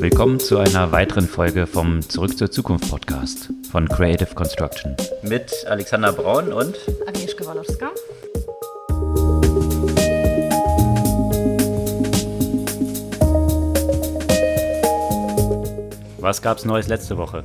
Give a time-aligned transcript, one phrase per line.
[0.00, 4.96] Willkommen zu einer weiteren Folge vom Zurück zur Zukunft Podcast von Creative Construction.
[5.22, 7.90] Mit Alexander Braun und Agnieszka Walowska.
[16.18, 17.44] Was gab's Neues letzte Woche?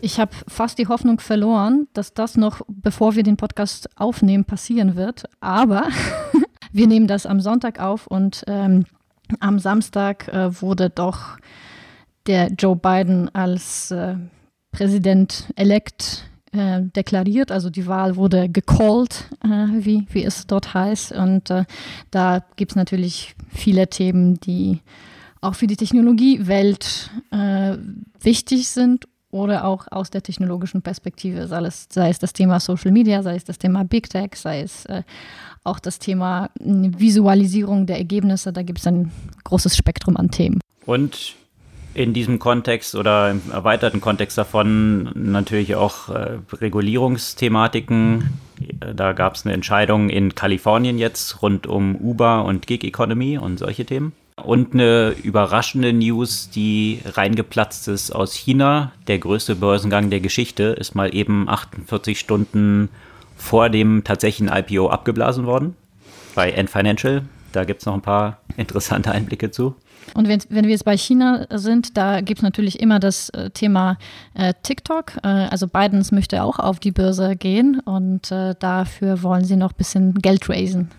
[0.00, 4.96] Ich habe fast die Hoffnung verloren, dass das noch, bevor wir den Podcast aufnehmen, passieren
[4.96, 5.24] wird.
[5.40, 5.88] Aber
[6.72, 8.86] wir nehmen das am Sonntag auf und ähm,
[9.40, 11.38] am Samstag äh, wurde doch
[12.26, 14.16] der Joe Biden als äh,
[14.72, 17.50] Präsident-elect äh, deklariert.
[17.50, 21.12] Also die Wahl wurde gecallt, äh, wie, wie es dort heißt.
[21.12, 21.64] Und äh,
[22.10, 24.80] da gibt es natürlich viele Themen, die
[25.40, 27.76] auch für die Technologiewelt äh,
[28.20, 32.92] wichtig sind oder auch aus der technologischen Perspektive, sei es, sei es das Thema Social
[32.92, 35.02] Media, sei es das Thema Big Tech, sei es äh,
[35.64, 38.52] auch das Thema Visualisierung der Ergebnisse.
[38.52, 39.10] Da gibt es ein
[39.42, 40.60] großes Spektrum an Themen.
[40.86, 41.34] Und
[41.94, 48.30] in diesem Kontext oder im erweiterten Kontext davon natürlich auch äh, Regulierungsthematiken.
[48.94, 53.58] Da gab es eine Entscheidung in Kalifornien jetzt rund um Uber und Gig Economy und
[53.58, 54.12] solche Themen.
[54.42, 58.92] Und eine überraschende News, die reingeplatzt ist aus China.
[59.06, 62.88] Der größte Börsengang der Geschichte ist mal eben 48 Stunden
[63.36, 65.76] vor dem tatsächlichen IPO abgeblasen worden.
[66.34, 67.22] Bei N Financial.
[67.52, 69.76] Da gibt es noch ein paar interessante Einblicke zu.
[70.14, 73.50] Und wenn, wenn wir jetzt bei China sind, da gibt es natürlich immer das äh,
[73.50, 73.96] Thema
[74.34, 75.16] äh, TikTok.
[75.22, 79.72] Äh, also Bidens möchte auch auf die Börse gehen und äh, dafür wollen sie noch
[79.72, 80.90] ein bisschen Geld raisen.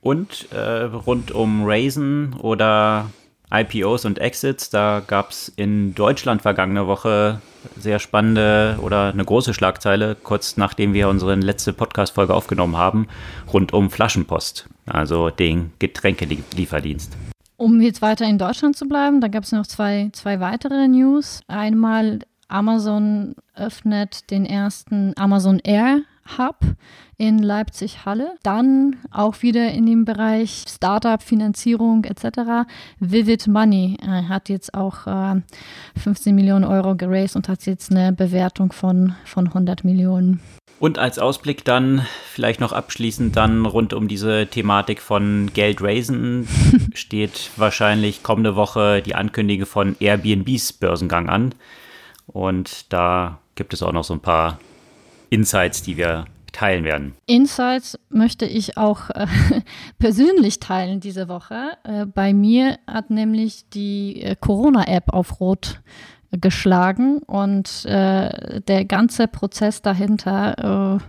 [0.00, 3.10] Und äh, rund um Raisen oder
[3.52, 7.40] IPOs und Exits, da gab es in Deutschland vergangene Woche
[7.76, 13.08] sehr spannende oder eine große Schlagzeile, kurz nachdem wir unsere letzte Podcast-Folge aufgenommen haben,
[13.52, 17.16] rund um Flaschenpost, also den Getränkelieferdienst.
[17.60, 21.42] Um jetzt weiter in Deutschland zu bleiben, da gab es noch zwei, zwei weitere News.
[21.46, 26.00] Einmal Amazon öffnet den ersten Amazon Air
[26.38, 26.56] Hub
[27.16, 28.36] in Leipzig-Halle.
[28.42, 32.66] Dann auch wieder in dem Bereich Startup, Finanzierung etc.
[32.98, 35.40] Vivid Money äh, hat jetzt auch äh,
[35.98, 40.40] 15 Millionen Euro geraced und hat jetzt eine Bewertung von, von 100 Millionen.
[40.80, 46.48] Und als Ausblick dann vielleicht noch abschließend dann rund um diese Thematik von Geld raisen
[46.94, 51.54] steht wahrscheinlich kommende Woche die Ankündigung von Airbnbs Börsengang an.
[52.26, 54.58] Und da gibt es auch noch so ein paar
[55.30, 57.14] Insights, die wir teilen werden.
[57.26, 59.26] Insights möchte ich auch äh,
[59.98, 61.70] persönlich teilen diese Woche.
[61.84, 65.80] Äh, bei mir hat nämlich die äh, Corona-App auf Rot
[66.32, 71.04] geschlagen und äh, der ganze Prozess dahinter, äh,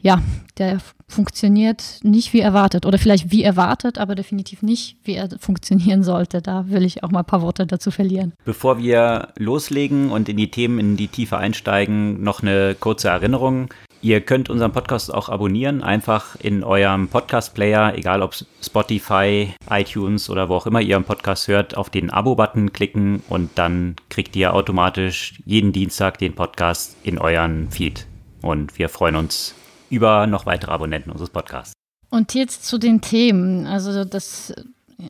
[0.00, 0.22] ja,
[0.58, 6.02] der funktioniert nicht wie erwartet oder vielleicht wie erwartet, aber definitiv nicht, wie er funktionieren
[6.02, 6.42] sollte.
[6.42, 8.34] Da will ich auch mal ein paar Worte dazu verlieren.
[8.44, 13.72] Bevor wir loslegen und in die Themen in die Tiefe einsteigen, noch eine kurze Erinnerung.
[14.00, 20.48] Ihr könnt unseren Podcast auch abonnieren, einfach in eurem Podcast-Player, egal ob Spotify, iTunes oder
[20.48, 24.54] wo auch immer ihr einen Podcast hört, auf den Abo-Button klicken und dann kriegt ihr
[24.54, 28.06] automatisch jeden Dienstag den Podcast in euren Feed.
[28.40, 29.56] Und wir freuen uns
[29.90, 31.72] über noch weitere Abonnenten unseres Podcasts.
[32.10, 33.66] Und jetzt zu den Themen.
[33.66, 34.54] Also das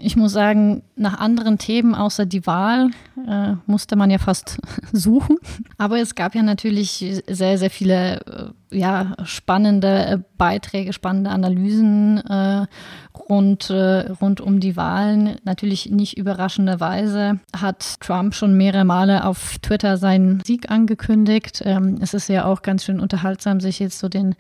[0.01, 2.91] ich muss sagen, nach anderen Themen außer die Wahl
[3.27, 4.59] äh, musste man ja fast
[4.93, 5.39] suchen.
[5.79, 12.19] Aber es gab ja natürlich sehr, sehr viele äh, ja, spannende äh, Beiträge, spannende Analysen
[12.19, 12.67] äh,
[13.29, 15.37] rund, äh, rund um die Wahlen.
[15.45, 21.63] Natürlich nicht überraschenderweise hat Trump schon mehrere Male auf Twitter seinen Sieg angekündigt.
[21.65, 24.35] Ähm, es ist ja auch ganz schön unterhaltsam, sich jetzt so den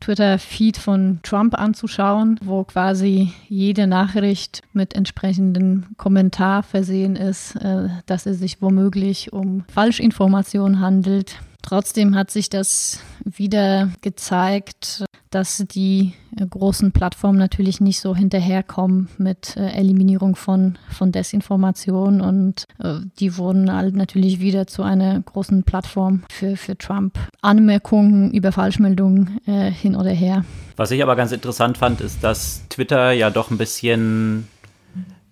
[0.00, 8.26] Twitter-Feed von Trump anzuschauen, wo quasi jede Nachricht mit entsprechendem Kommentar versehen ist, äh, dass
[8.26, 11.40] es sich womöglich um Falschinformationen handelt.
[11.62, 19.08] Trotzdem hat sich das wieder gezeigt, dass die äh, großen Plattformen natürlich nicht so hinterherkommen
[19.16, 25.20] mit äh, Eliminierung von, von Desinformation und äh, die wurden halt natürlich wieder zu einer
[25.20, 27.18] großen Plattform für, für Trump.
[27.40, 30.44] Anmerkungen über Falschmeldungen äh, hin oder her.
[30.76, 34.48] Was ich aber ganz interessant fand, ist, dass Twitter ja doch ein bisschen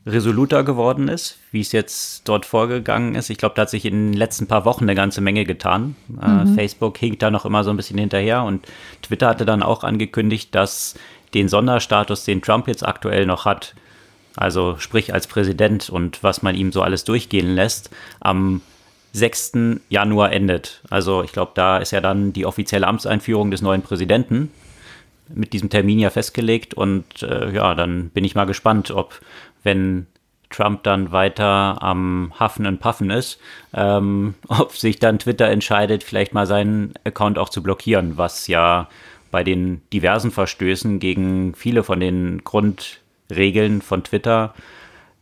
[0.06, 3.29] resoluter geworden ist, wie es jetzt dort vorgegangen ist.
[3.29, 5.94] Ich glaube, da hat sich in den letzten paar Wochen eine ganze Menge getan.
[6.20, 6.52] Äh, mhm.
[6.52, 8.67] Äh, Facebook hinkt da noch immer so ein bisschen hinterher und
[9.02, 10.94] Twitter hatte dann auch angekündigt, dass
[11.35, 13.75] den Sonderstatus, den Trump jetzt aktuell noch hat,
[14.37, 18.62] also sprich als Präsident und was man ihm so alles durchgehen lässt, am
[19.12, 19.53] 6.
[19.88, 20.82] Januar endet.
[20.88, 24.50] Also ich glaube, da ist ja dann die offizielle Amtseinführung des neuen Präsidenten
[25.35, 29.20] mit diesem Termin ja festgelegt und äh, ja, dann bin ich mal gespannt, ob
[29.62, 30.06] wenn
[30.50, 33.38] Trump dann weiter am Haffen und Puffen ist,
[33.72, 38.88] ähm, ob sich dann Twitter entscheidet, vielleicht mal seinen Account auch zu blockieren, was ja
[39.30, 44.54] bei den diversen Verstößen gegen viele von den Grundregeln von Twitter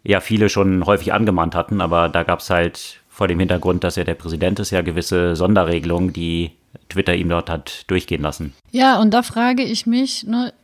[0.03, 3.97] ja viele schon häufig angemahnt hatten, aber da gab es halt vor dem Hintergrund, dass
[3.97, 6.53] er der Präsident ist, ja gewisse Sonderregelungen, die
[6.89, 8.55] Twitter ihm dort hat durchgehen lassen.
[8.71, 10.55] Ja, und da frage ich mich, ne,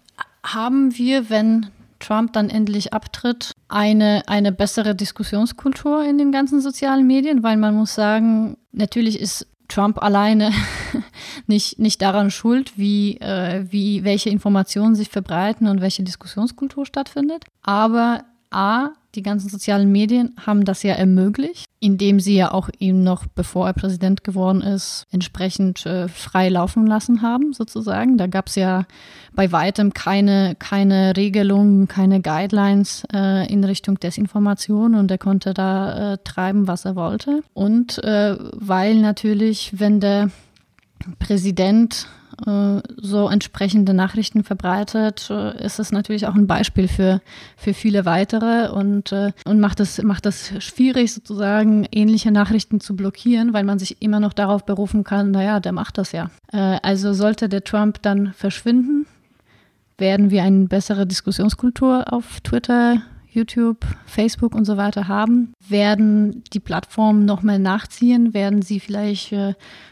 [0.42, 1.66] haben wir, wenn
[2.04, 7.42] Trump dann endlich abtritt, eine, eine bessere Diskussionskultur in den ganzen sozialen Medien?
[7.42, 10.52] Weil man muss sagen, natürlich ist Trump alleine
[11.46, 17.44] nicht, nicht daran schuld, wie, äh, wie welche Informationen sich verbreiten und welche Diskussionskultur stattfindet.
[17.62, 18.24] Aber
[18.54, 23.26] A, die ganzen sozialen Medien haben das ja ermöglicht, indem sie ja auch ihn noch,
[23.26, 28.18] bevor er Präsident geworden ist, entsprechend äh, frei laufen lassen haben, sozusagen.
[28.18, 28.86] Da gab es ja
[29.34, 36.14] bei weitem keine, keine Regelungen, keine Guidelines äh, in Richtung Desinformation und er konnte da
[36.14, 37.42] äh, treiben, was er wollte.
[37.52, 40.30] Und äh, weil natürlich, wenn der
[41.18, 42.08] Präsident
[42.96, 47.20] so entsprechende Nachrichten verbreitet, äh, ist es natürlich auch ein Beispiel für,
[47.56, 52.96] für viele weitere und, äh, und macht es macht es schwierig, sozusagen ähnliche Nachrichten zu
[52.96, 56.30] blockieren, weil man sich immer noch darauf berufen kann, naja, der macht das ja.
[56.50, 59.06] Also sollte der Trump dann verschwinden,
[59.98, 66.60] werden wir eine bessere Diskussionskultur auf Twitter, YouTube, Facebook und so weiter haben, werden die
[66.60, 69.34] Plattformen nochmal nachziehen, werden sie vielleicht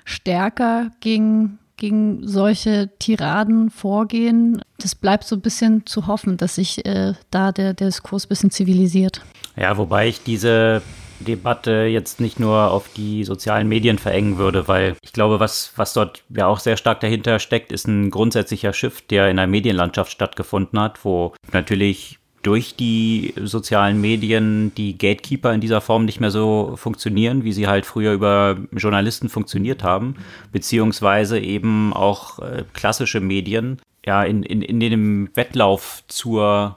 [0.05, 4.62] stärker gegen gegen solche Tiraden vorgehen.
[4.79, 8.29] Das bleibt so ein bisschen zu hoffen, dass sich äh, da der, der Diskurs ein
[8.29, 9.20] bisschen zivilisiert.
[9.56, 10.81] Ja, wobei ich diese
[11.19, 15.93] Debatte jetzt nicht nur auf die sozialen Medien verengen würde, weil ich glaube, was, was
[15.93, 20.12] dort ja auch sehr stark dahinter steckt, ist ein grundsätzlicher Shift, der in der Medienlandschaft
[20.12, 26.31] stattgefunden hat, wo natürlich durch die sozialen Medien die Gatekeeper in dieser Form nicht mehr
[26.31, 30.17] so funktionieren, wie sie halt früher über Journalisten funktioniert haben,
[30.50, 36.77] beziehungsweise eben auch äh, klassische Medien, ja, in, in, in dem Wettlauf zur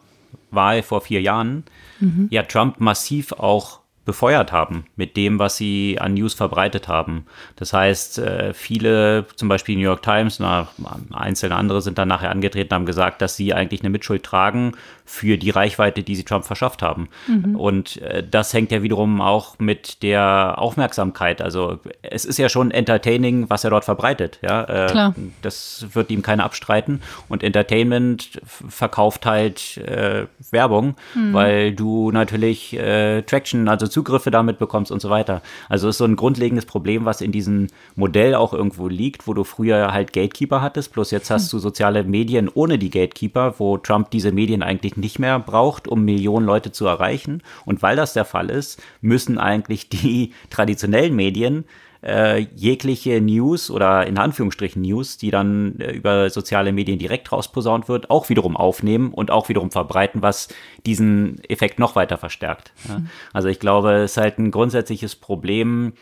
[0.51, 1.63] Wahl vor vier Jahren,
[1.99, 2.27] mhm.
[2.29, 7.25] ja, Trump massiv auch befeuert haben mit dem, was sie an News verbreitet haben.
[7.55, 10.69] Das heißt, äh, viele, zum Beispiel New York Times, na,
[11.11, 14.73] einzelne andere sind dann nachher angetreten, haben gesagt, dass sie eigentlich eine Mitschuld tragen
[15.05, 17.09] für die Reichweite, die sie Trump verschafft haben.
[17.27, 17.55] Mhm.
[17.55, 21.41] Und äh, das hängt ja wiederum auch mit der Aufmerksamkeit.
[21.41, 24.39] Also es ist ja schon entertaining, was er dort verbreitet.
[24.41, 25.15] Ja, äh, Klar.
[25.43, 27.01] das wird ihm keiner abstreiten.
[27.29, 31.33] Und Entertainment verkauft halt äh, Werbung, mhm.
[31.33, 35.43] weil du natürlich äh, Traction, also Zugriffe damit bekommst und so weiter.
[35.69, 39.43] Also ist so ein grundlegendes Problem, was in diesem Modell auch irgendwo liegt, wo du
[39.43, 41.57] früher halt Gatekeeper hattest, plus jetzt hast mhm.
[41.57, 46.03] du soziale Medien ohne die Gatekeeper, wo Trump diese Medien eigentlich nicht mehr braucht, um
[46.05, 47.41] Millionen Leute zu erreichen.
[47.65, 51.65] Und weil das der Fall ist, müssen eigentlich die traditionellen Medien
[52.05, 57.89] äh, jegliche News oder in Anführungsstrichen News, die dann äh, über soziale Medien direkt rausposaunt
[57.89, 60.47] wird, auch wiederum aufnehmen und auch wiederum verbreiten, was
[60.85, 62.73] diesen Effekt noch weiter verstärkt.
[62.87, 62.99] Ja.
[62.99, 63.09] Mhm.
[63.33, 65.93] Also ich glaube, es ist halt ein grundsätzliches Problem,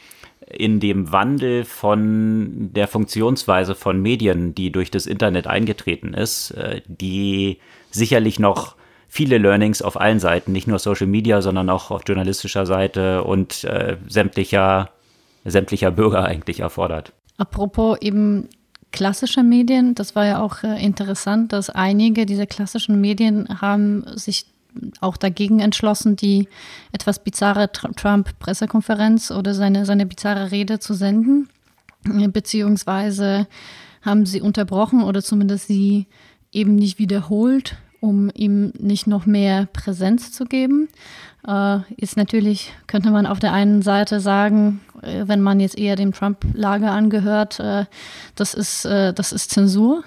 [0.46, 6.82] in dem Wandel von der Funktionsweise von Medien, die durch das Internet eingetreten ist, äh,
[6.88, 7.60] die
[7.92, 8.76] sicherlich noch
[9.14, 13.64] viele Learnings auf allen Seiten, nicht nur Social Media, sondern auch auf journalistischer Seite und
[13.64, 14.90] äh, sämtlicher,
[15.46, 17.14] sämtlicher Bürger eigentlich erfordert.
[17.38, 18.50] Apropos eben
[18.92, 24.48] klassische Medien, das war ja auch äh, interessant, dass einige dieser klassischen Medien haben sich
[25.00, 26.48] auch dagegen entschlossen, die
[26.92, 31.50] etwas bizarre Trump-Pressekonferenz oder seine, seine bizarre Rede zu senden,
[32.04, 33.46] beziehungsweise
[34.02, 36.08] haben sie unterbrochen oder zumindest sie
[36.52, 40.90] eben nicht wiederholt um ihm nicht noch mehr Präsenz zu geben.
[41.48, 45.96] Äh, ist natürlich, könnte man auf der einen Seite sagen, äh, wenn man jetzt eher
[45.96, 47.86] dem Trump-Lager angehört, äh,
[48.36, 50.04] das, ist, äh, das ist Zensur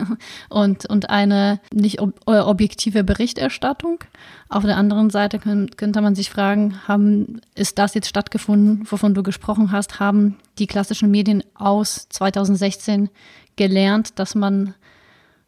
[0.48, 3.98] und, und eine nicht ob, äh, objektive Berichterstattung.
[4.48, 9.12] Auf der anderen Seite können, könnte man sich fragen, haben, ist das jetzt stattgefunden, wovon
[9.12, 13.10] du gesprochen hast, haben die klassischen Medien aus 2016
[13.56, 14.72] gelernt, dass man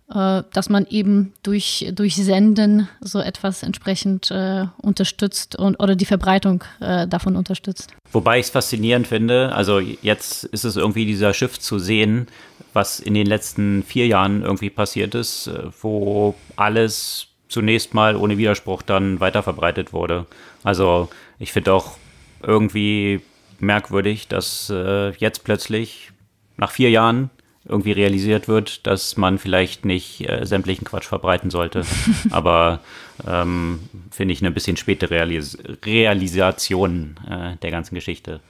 [0.09, 6.63] dass man eben durch, durch Senden so etwas entsprechend äh, unterstützt und oder die Verbreitung
[6.81, 7.93] äh, davon unterstützt.
[8.13, 12.29] Wobei ich es faszinierend finde, also jetzt ist es irgendwie dieser Shift zu sehen,
[12.73, 18.39] was in den letzten vier Jahren irgendwie passiert ist, äh, wo alles zunächst mal ohne
[18.39, 20.27] Widerspruch dann weiterverbreitet wurde.
[20.63, 21.09] Also
[21.39, 21.97] ich finde auch
[22.43, 23.21] irgendwie
[23.59, 26.13] merkwürdig, dass äh, jetzt plötzlich
[26.57, 27.31] nach vier Jahren
[27.69, 31.85] irgendwie realisiert wird, dass man vielleicht nicht äh, sämtlichen Quatsch verbreiten sollte.
[32.31, 32.81] Aber
[33.27, 33.81] ähm,
[34.11, 38.41] finde ich eine bisschen späte Realis Realisation äh, der ganzen Geschichte.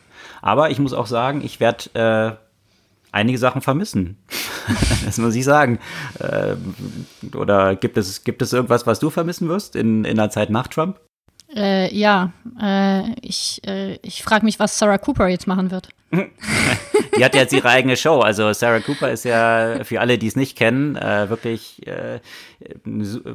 [0.42, 2.46] Aber ich muss auch sagen, ich werde äh,
[3.12, 4.18] einige Sachen vermissen.
[5.04, 5.78] das muss ich sagen.
[6.18, 6.56] Äh,
[7.37, 10.68] oder gibt es, gibt es irgendwas, was du vermissen wirst in, in der Zeit nach
[10.68, 11.00] Trump?
[11.56, 15.88] Äh, ja, äh, ich, äh, ich frage mich, was Sarah Cooper jetzt machen wird.
[16.12, 18.20] die hat jetzt ihre eigene Show.
[18.20, 22.20] Also Sarah Cooper ist ja für alle, die es nicht kennen, äh, wirklich äh,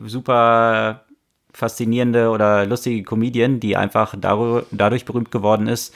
[0.06, 1.06] super
[1.51, 5.94] faszinierende oder lustige Comedian, die einfach dadurch berühmt geworden ist,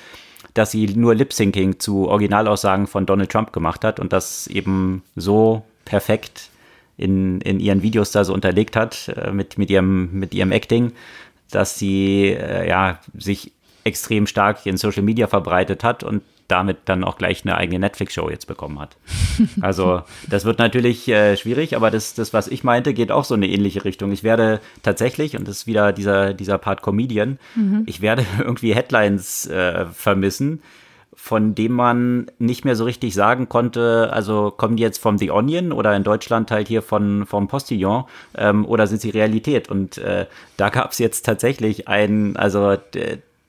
[0.54, 5.64] dass sie nur Lip-Syncing zu Originalaussagen von Donald Trump gemacht hat und das eben so
[5.86, 6.50] perfekt
[6.98, 10.94] in, in ihren Videos da so unterlegt hat äh, mit, mit, ihrem, mit ihrem Acting,
[11.52, 13.52] dass sie äh, ja, sich
[13.84, 18.30] extrem stark in Social Media verbreitet hat und damit dann auch gleich eine eigene Netflix-Show
[18.30, 18.98] jetzt bekommen hat.
[19.62, 23.36] Also das wird natürlich äh, schwierig, aber das, das, was ich meinte, geht auch so
[23.36, 24.12] in eine ähnliche Richtung.
[24.14, 27.84] Ich werde tatsächlich, und das ist wieder dieser, dieser Part Comedian, mhm.
[27.86, 30.62] ich werde irgendwie Headlines äh, vermissen,
[31.16, 35.32] von dem man nicht mehr so richtig sagen konnte, also kommen die jetzt vom The
[35.32, 38.06] Onion oder in Deutschland halt hier von, vom Postillon
[38.38, 39.70] ähm, oder sind sie Realität?
[39.70, 42.78] Und äh, da gab es jetzt tatsächlich ein, also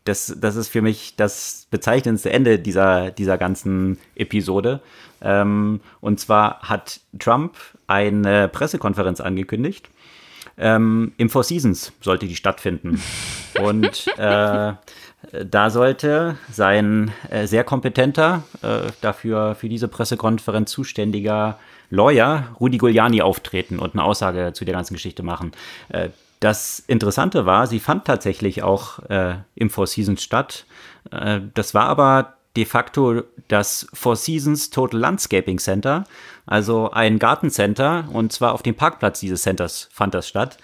[0.05, 4.81] das, das ist für mich das bezeichnendste Ende dieser, dieser ganzen Episode.
[5.21, 7.57] Ähm, und zwar hat Trump
[7.87, 9.89] eine Pressekonferenz angekündigt.
[10.59, 13.03] Ähm, Im Four Seasons sollte die stattfinden.
[13.63, 14.73] Und äh,
[15.33, 21.59] da sollte sein äh, sehr kompetenter, äh, dafür für diese Pressekonferenz zuständiger
[21.91, 25.53] Lawyer Rudi Giuliani auftreten und eine Aussage zu der ganzen Geschichte machen.
[25.89, 30.67] Äh, das Interessante war, sie fand tatsächlich auch äh, im Four Seasons statt.
[31.11, 36.05] Äh, das war aber de facto das Four Seasons Total Landscaping Center,
[36.47, 40.59] also ein Gartencenter und zwar auf dem Parkplatz dieses Centers fand das statt.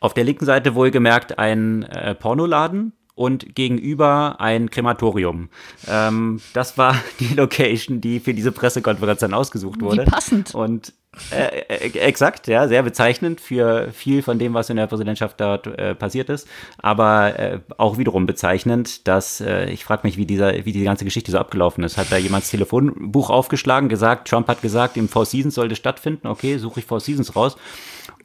[0.00, 5.48] Auf der linken Seite wohlgemerkt ein äh, Pornoladen und gegenüber ein Krematorium.
[5.88, 10.02] Ähm, das war die Location, die für diese Pressekonferenz dann ausgesucht wurde.
[10.02, 10.54] Wie passend.
[10.54, 10.92] Und
[11.30, 15.66] äh, äh, exakt, ja, sehr bezeichnend für viel von dem, was in der Präsidentschaft dort
[15.66, 16.48] äh, passiert ist.
[16.78, 21.04] Aber äh, auch wiederum bezeichnend, dass äh, ich frage mich, wie dieser, wie die ganze
[21.04, 21.96] Geschichte so abgelaufen ist.
[21.96, 26.26] Hat da jemand das Telefonbuch aufgeschlagen, gesagt, Trump hat gesagt, im Four Seasons sollte stattfinden.
[26.26, 27.56] Okay, suche ich Four Seasons raus.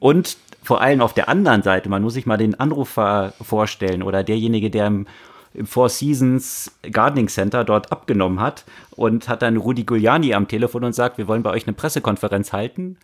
[0.00, 4.22] Und vor allem auf der anderen Seite, man muss sich mal den Anrufer vorstellen oder
[4.22, 5.06] derjenige, der im,
[5.54, 10.84] im Four Seasons Gardening Center dort abgenommen hat und hat dann Rudi Giuliani am Telefon
[10.84, 12.98] und sagt, wir wollen bei euch eine Pressekonferenz halten.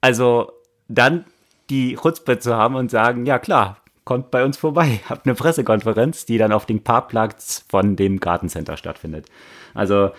[0.00, 0.52] Also
[0.88, 1.24] dann
[1.70, 6.26] die Chutzpe zu haben und sagen, ja klar, kommt bei uns vorbei, habt eine Pressekonferenz,
[6.26, 9.26] die dann auf dem Parkplatz von dem Gartencenter stattfindet.
[9.74, 10.10] Also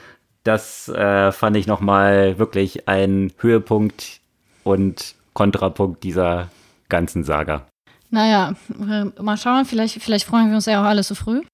[0.43, 4.19] das äh, fand ich nochmal wirklich ein Höhepunkt
[4.63, 6.49] und Kontrapunkt dieser
[6.89, 7.67] ganzen Saga.
[8.11, 11.41] Naja, äh, mal schauen, vielleicht, vielleicht freuen wir uns ja auch alle so früh.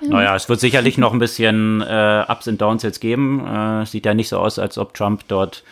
[0.00, 3.44] Naja, es wird sicherlich noch ein bisschen äh, Ups und Downs jetzt geben.
[3.46, 5.64] Äh, sieht ja nicht so aus, als ob Trump dort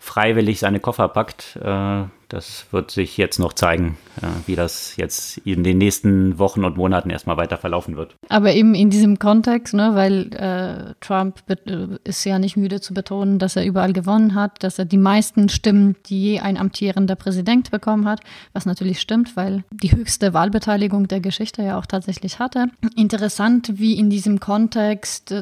[0.00, 1.56] freiwillig seine Koffer packt.
[1.62, 6.64] Äh, das wird sich jetzt noch zeigen, äh, wie das jetzt in den nächsten Wochen
[6.64, 8.16] und Monaten erstmal weiter verlaufen wird.
[8.28, 12.94] Aber eben in diesem Kontext, ne, weil äh, Trump äh, ist ja nicht müde zu
[12.94, 17.16] betonen, dass er überall gewonnen hat, dass er die meisten Stimmen, die je ein amtierender
[17.16, 18.20] Präsident bekommen hat,
[18.52, 22.68] was natürlich stimmt, weil die höchste Wahlbeteiligung der Geschichte ja auch tatsächlich hatte.
[22.96, 25.34] Interessant, wie in diesem Kontext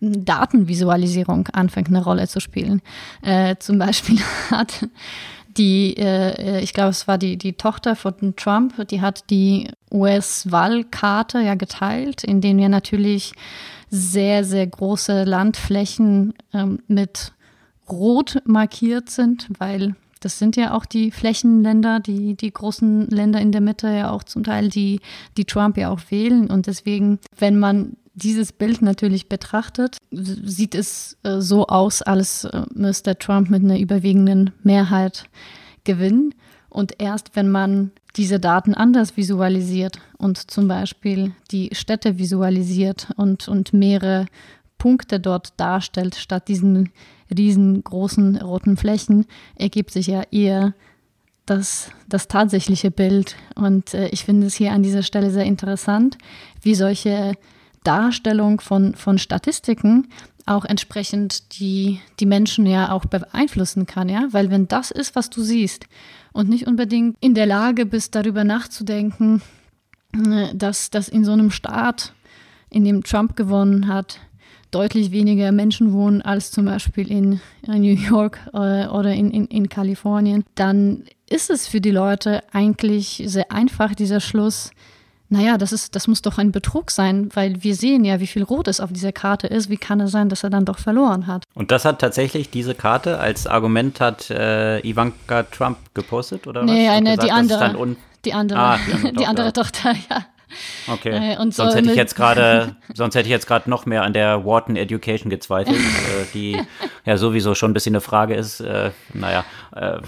[0.00, 2.82] Datenvisualisierung anfängt eine Rolle zu spielen.
[3.22, 4.18] Äh, zum Beispiel
[4.50, 4.88] hat
[5.56, 11.40] die, äh, ich glaube, es war die, die Tochter von Trump, die hat die US-Wahlkarte
[11.40, 13.32] ja geteilt, in denen wir natürlich
[13.90, 17.32] sehr, sehr große Landflächen ähm, mit
[17.88, 23.52] rot markiert sind, weil das sind ja auch die Flächenländer, die, die großen Länder in
[23.52, 25.00] der Mitte ja auch zum Teil, die,
[25.36, 26.50] die Trump ja auch wählen.
[26.50, 32.62] Und deswegen, wenn man dieses Bild natürlich betrachtet, sieht es äh, so aus, als äh,
[32.74, 35.24] müsste Trump mit einer überwiegenden Mehrheit
[35.84, 36.34] gewinnen.
[36.68, 43.48] Und erst wenn man diese Daten anders visualisiert und zum Beispiel die Städte visualisiert und,
[43.48, 44.26] und mehrere
[44.76, 46.90] Punkte dort darstellt, statt diesen
[47.36, 50.74] riesengroßen roten Flächen, ergibt sich ja eher
[51.46, 53.36] das, das tatsächliche Bild.
[53.54, 56.18] Und äh, ich finde es hier an dieser Stelle sehr interessant,
[56.62, 57.32] wie solche
[57.88, 60.08] Darstellung von, von Statistiken
[60.44, 65.30] auch entsprechend die, die Menschen ja auch beeinflussen kann, ja, weil wenn das ist, was
[65.30, 65.86] du siehst
[66.32, 69.40] und nicht unbedingt in der Lage bist, darüber nachzudenken,
[70.12, 72.12] äh, dass, dass in so einem Staat,
[72.68, 74.20] in dem Trump gewonnen hat,
[74.70, 79.46] deutlich weniger Menschen wohnen als zum Beispiel in, in New York äh, oder in, in,
[79.46, 84.72] in Kalifornien, dann ist es für die Leute eigentlich sehr einfach, dieser Schluss,
[85.30, 88.42] naja, das, ist, das muss doch ein Betrug sein, weil wir sehen ja, wie viel
[88.42, 89.68] Rot es auf dieser Karte ist.
[89.68, 91.44] Wie kann es sein, dass er dann doch verloren hat?
[91.54, 96.86] Und das hat tatsächlich diese Karte als Argument hat äh, Ivanka Trump gepostet, oder nee,
[96.86, 96.94] was?
[96.94, 97.96] eine, gesagt, die andere.
[98.24, 100.24] Die andere, ah, die andere, die andere Tochter, ja.
[100.86, 101.34] Okay.
[101.34, 104.44] Äh, sonst, hätte ich jetzt grade, sonst hätte ich jetzt gerade noch mehr an der
[104.44, 106.60] Wharton Education gezweifelt, äh, die
[107.04, 108.60] ja sowieso schon ein bisschen eine Frage ist.
[108.60, 109.98] Äh, naja, äh,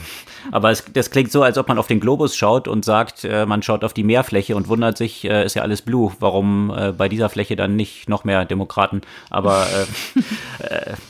[0.50, 3.46] aber es, das klingt so, als ob man auf den Globus schaut und sagt, äh,
[3.46, 7.08] man schaut auf die Meerfläche und wundert sich, äh, ist ja alles blue, warum bei
[7.08, 9.02] dieser Fläche dann nicht noch mehr Demokraten?
[9.28, 9.66] Aber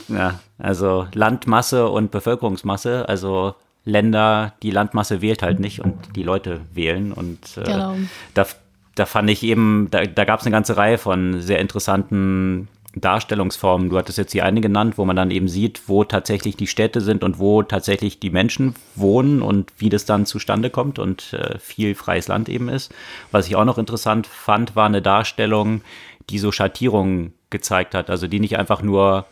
[0.08, 6.60] ja, also Landmasse und Bevölkerungsmasse, also Länder, die Landmasse wählt halt nicht und die Leute
[6.72, 7.96] wählen und genau.
[8.34, 8.46] da
[8.94, 13.88] da fand ich eben, da, da gab es eine ganze Reihe von sehr interessanten Darstellungsformen.
[13.88, 17.00] Du hattest jetzt hier eine genannt, wo man dann eben sieht, wo tatsächlich die Städte
[17.00, 21.58] sind und wo tatsächlich die Menschen wohnen und wie das dann zustande kommt und äh,
[21.58, 22.92] viel freies Land eben ist.
[23.30, 25.82] Was ich auch noch interessant fand, war eine Darstellung,
[26.30, 28.10] die so Schattierungen gezeigt hat.
[28.10, 29.26] Also die nicht einfach nur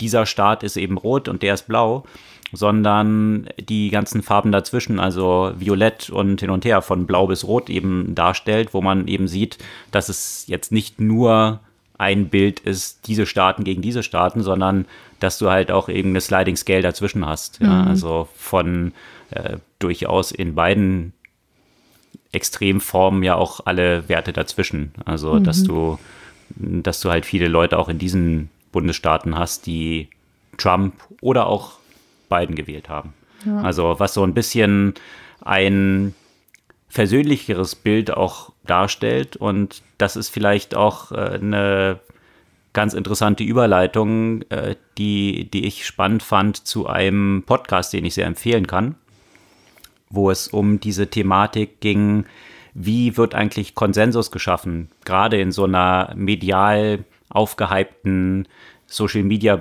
[0.00, 2.04] dieser Staat ist eben rot und der ist blau,
[2.52, 7.68] sondern die ganzen Farben dazwischen, also violett und hin und her von blau bis rot
[7.68, 9.58] eben darstellt, wo man eben sieht,
[9.90, 11.60] dass es jetzt nicht nur
[11.98, 14.84] ein Bild ist, diese Staaten gegen diese Staaten, sondern
[15.18, 17.60] dass du halt auch eben eine Sliding Scale dazwischen hast.
[17.60, 17.82] Ja?
[17.82, 17.88] Mhm.
[17.88, 18.92] Also von
[19.30, 21.14] äh, durchaus in beiden
[22.32, 24.92] Extremformen ja auch alle Werte dazwischen.
[25.04, 25.44] Also mhm.
[25.44, 25.98] dass du,
[26.50, 30.08] dass du halt viele Leute auch in diesen Bundesstaaten hast, die
[30.58, 31.78] Trump oder auch
[32.28, 33.14] Biden gewählt haben.
[33.44, 33.60] Ja.
[33.60, 34.94] Also was so ein bisschen
[35.42, 36.14] ein
[36.88, 39.36] versöhnlicheres Bild auch darstellt.
[39.36, 42.00] Und das ist vielleicht auch äh, eine
[42.72, 48.26] ganz interessante Überleitung, äh, die, die ich spannend fand zu einem Podcast, den ich sehr
[48.26, 48.96] empfehlen kann,
[50.10, 52.26] wo es um diese Thematik ging,
[52.74, 58.46] wie wird eigentlich Konsensus geschaffen, gerade in so einer medial aufgehypten,
[58.86, 59.56] Social Media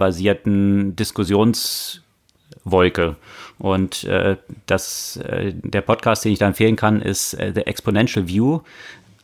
[2.65, 3.15] Diskussionswolke.
[3.57, 8.27] Und äh, das, äh, der Podcast, den ich da empfehlen kann, ist äh, The Exponential
[8.27, 8.61] View.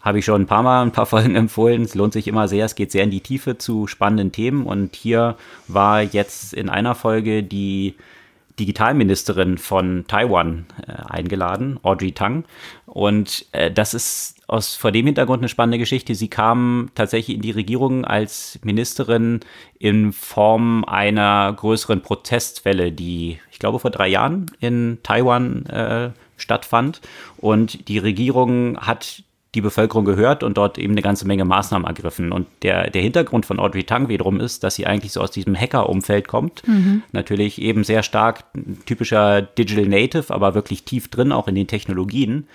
[0.01, 1.83] Habe ich schon ein paar Mal ein paar Folgen empfohlen.
[1.83, 2.65] Es lohnt sich immer sehr.
[2.65, 4.65] Es geht sehr in die Tiefe zu spannenden Themen.
[4.65, 5.35] Und hier
[5.67, 7.95] war jetzt in einer Folge die
[8.59, 12.45] Digitalministerin von Taiwan äh, eingeladen, Audrey Tang.
[12.85, 16.13] Und äh, das ist aus vor dem Hintergrund eine spannende Geschichte.
[16.13, 19.39] Sie kam tatsächlich in die Regierung als Ministerin
[19.79, 26.99] in Form einer größeren Protestwelle, die ich glaube vor drei Jahren in Taiwan äh, stattfand.
[27.37, 29.23] Und die Regierung hat
[29.55, 32.31] die Bevölkerung gehört und dort eben eine ganze Menge Maßnahmen ergriffen.
[32.31, 35.59] Und der, der Hintergrund von Audrey Tang wiederum ist, dass sie eigentlich so aus diesem
[35.59, 36.65] Hacker-Umfeld kommt.
[36.67, 37.03] Mhm.
[37.11, 38.45] Natürlich eben sehr stark
[38.85, 42.47] typischer Digital Native, aber wirklich tief drin auch in den Technologien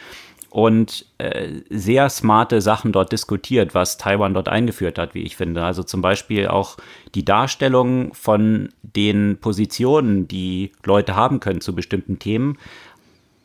[0.57, 5.63] und äh, sehr smarte Sachen dort diskutiert, was Taiwan dort eingeführt hat, wie ich finde.
[5.63, 6.79] Also zum Beispiel auch
[7.15, 12.57] die Darstellung von den Positionen, die Leute haben können zu bestimmten Themen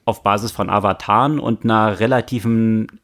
[0.05, 3.00] auf Basis von Avataren und einer relativen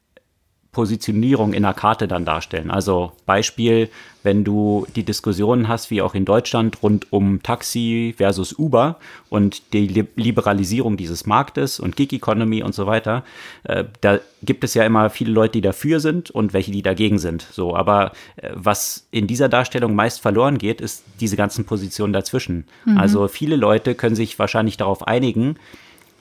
[0.77, 2.69] Positionierung in der Karte dann darstellen.
[2.69, 3.89] Also Beispiel,
[4.21, 9.73] wenn du die Diskussionen hast, wie auch in Deutschland, rund um Taxi versus Uber und
[9.73, 13.23] die Liberalisierung dieses Marktes und Gig Economy und so weiter,
[13.63, 17.17] äh, da gibt es ja immer viele Leute, die dafür sind und welche, die dagegen
[17.17, 17.47] sind.
[17.51, 22.65] So, aber äh, was in dieser Darstellung meist verloren geht, ist diese ganzen Positionen dazwischen.
[22.85, 22.99] Mhm.
[22.99, 25.55] Also viele Leute können sich wahrscheinlich darauf einigen,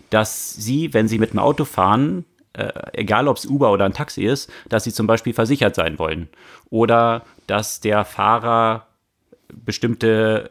[0.08, 2.24] dass sie, wenn sie mit dem Auto fahren,
[2.56, 5.98] äh, egal ob es Uber oder ein Taxi ist, dass sie zum Beispiel versichert sein
[5.98, 6.28] wollen.
[6.70, 8.86] Oder dass der Fahrer
[9.52, 10.50] bestimmte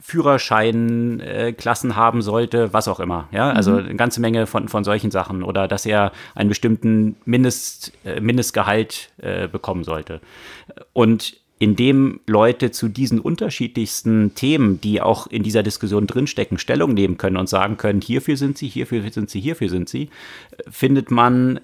[0.00, 3.28] Führerscheinklassen äh, haben sollte, was auch immer.
[3.30, 3.78] Ja, also mhm.
[3.78, 5.42] eine ganze Menge von, von solchen Sachen.
[5.42, 10.20] Oder dass er einen bestimmten Mindest, äh, Mindestgehalt äh, bekommen sollte.
[10.92, 17.18] Und indem Leute zu diesen unterschiedlichsten Themen, die auch in dieser Diskussion drinstecken, Stellung nehmen
[17.18, 20.10] können und sagen können, hierfür sind sie, hierfür sind sie, hierfür sind sie,
[20.68, 21.60] findet man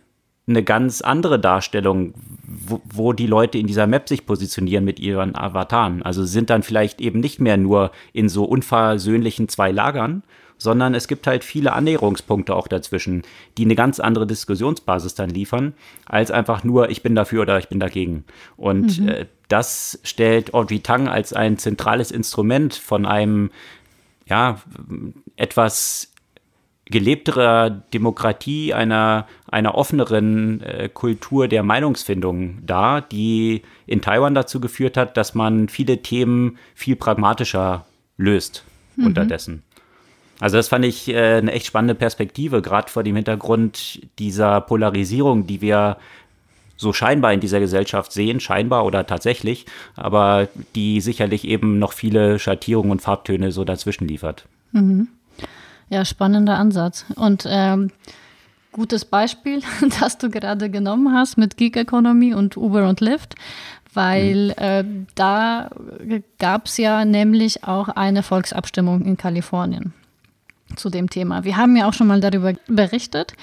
[0.47, 2.15] eine ganz andere Darstellung,
[2.47, 6.05] wo, wo, die Leute in dieser Map sich positionieren mit ihren Avataren.
[6.05, 10.23] Also sind dann vielleicht eben nicht mehr nur in so unversöhnlichen zwei Lagern,
[10.59, 13.23] sondern es gibt halt viele Annäherungspunkte auch dazwischen,
[13.57, 15.73] die eine ganz andere Diskussionsbasis dann liefern,
[16.05, 18.25] als einfach nur, ich bin dafür oder ich bin dagegen.
[18.57, 19.09] Und mhm.
[19.09, 23.51] äh, das stellt Audrey Tang als ein zentrales Instrument von einem,
[24.27, 24.61] ja,
[25.37, 26.13] etwas
[26.91, 34.97] gelebterer Demokratie, einer, einer offeneren äh, Kultur der Meinungsfindung dar, die in Taiwan dazu geführt
[34.97, 37.85] hat, dass man viele Themen viel pragmatischer
[38.17, 38.65] löst
[38.97, 39.07] mhm.
[39.07, 39.63] unterdessen.
[40.41, 45.47] Also das fand ich äh, eine echt spannende Perspektive, gerade vor dem Hintergrund dieser Polarisierung,
[45.47, 45.97] die wir
[46.77, 52.39] so scheinbar in dieser Gesellschaft sehen, scheinbar oder tatsächlich, aber die sicherlich eben noch viele
[52.39, 54.47] Schattierungen und Farbtöne so dazwischen liefert.
[54.73, 55.09] Mhm.
[55.91, 57.05] Ja, spannender Ansatz.
[57.17, 57.91] Und ähm,
[58.71, 59.61] gutes Beispiel,
[60.01, 63.35] das du gerade genommen hast mit Gig Economy und Uber und Lyft,
[63.93, 64.63] weil mhm.
[64.63, 64.85] äh,
[65.17, 65.71] da
[66.39, 69.95] gab es ja nämlich auch eine Volksabstimmung in Kalifornien
[70.77, 71.45] zu dem Thema.
[71.45, 73.35] Wir haben ja auch schon mal darüber berichtet,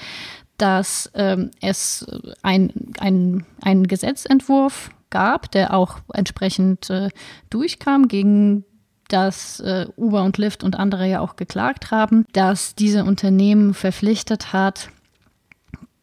[0.58, 2.06] dass ähm, es
[2.42, 7.08] ein, ein, ein Gesetzentwurf gab, der auch entsprechend äh,
[7.50, 8.64] durchkam gegen
[9.08, 14.52] dass äh, Uber und Lyft und andere ja auch geklagt haben, dass diese Unternehmen verpflichtet
[14.52, 14.88] hat,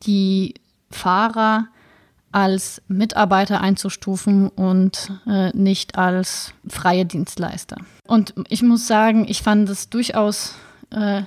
[0.04, 0.56] die
[0.90, 1.68] Fahrer
[2.32, 7.78] als Mitarbeiter einzustufen und äh, nicht als freie Dienstleister.
[8.08, 10.56] Und ich muss sagen, ich fand es durchaus
[10.94, 11.24] äh,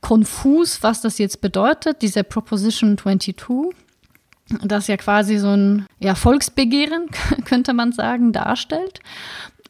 [0.00, 3.36] konfus, was das jetzt bedeutet, diese Proposition 22
[4.62, 7.08] das ja quasi so ein ja, Volksbegehren,
[7.44, 9.00] könnte man sagen, darstellt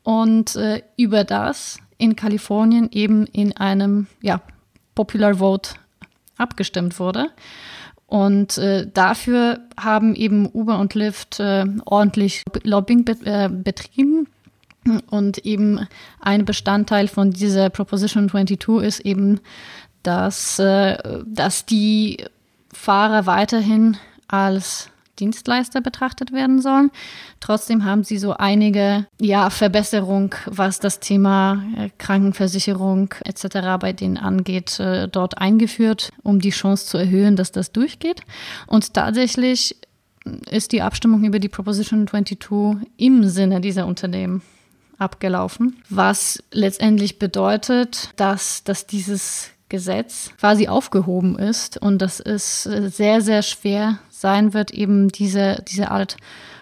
[0.05, 4.41] und äh, über das in Kalifornien eben in einem ja,
[4.95, 5.71] Popular Vote
[6.37, 7.31] abgestimmt wurde.
[8.07, 14.29] Und äh, dafür haben eben Uber und Lyft äh, ordentlich Lobbying be äh, betrieben.
[15.11, 15.87] Und eben
[16.21, 19.41] ein Bestandteil von dieser Proposition 22 ist eben,
[20.03, 20.97] dass, äh,
[21.27, 22.25] dass die
[22.73, 23.97] Fahrer weiterhin
[24.29, 26.91] als Dienstleister betrachtet werden sollen.
[27.41, 33.79] Trotzdem haben sie so einige ja, Verbesserung, was das Thema äh, Krankenversicherung etc.
[33.81, 38.23] bei denen angeht, äh, dort eingeführt, um die Chance zu erhöhen, dass das durchgeht.
[38.67, 39.77] Und tatsächlich
[40.51, 44.43] ist die Abstimmung über die Proposition 22 im Sinne dieser Unternehmen
[44.99, 52.89] abgelaufen, was letztendlich bedeutet, dass, dass dieses Gesetz quasi aufgehoben ist und das ist äh,
[52.89, 56.17] sehr, sehr schwer sein wird, eben diese, diese Art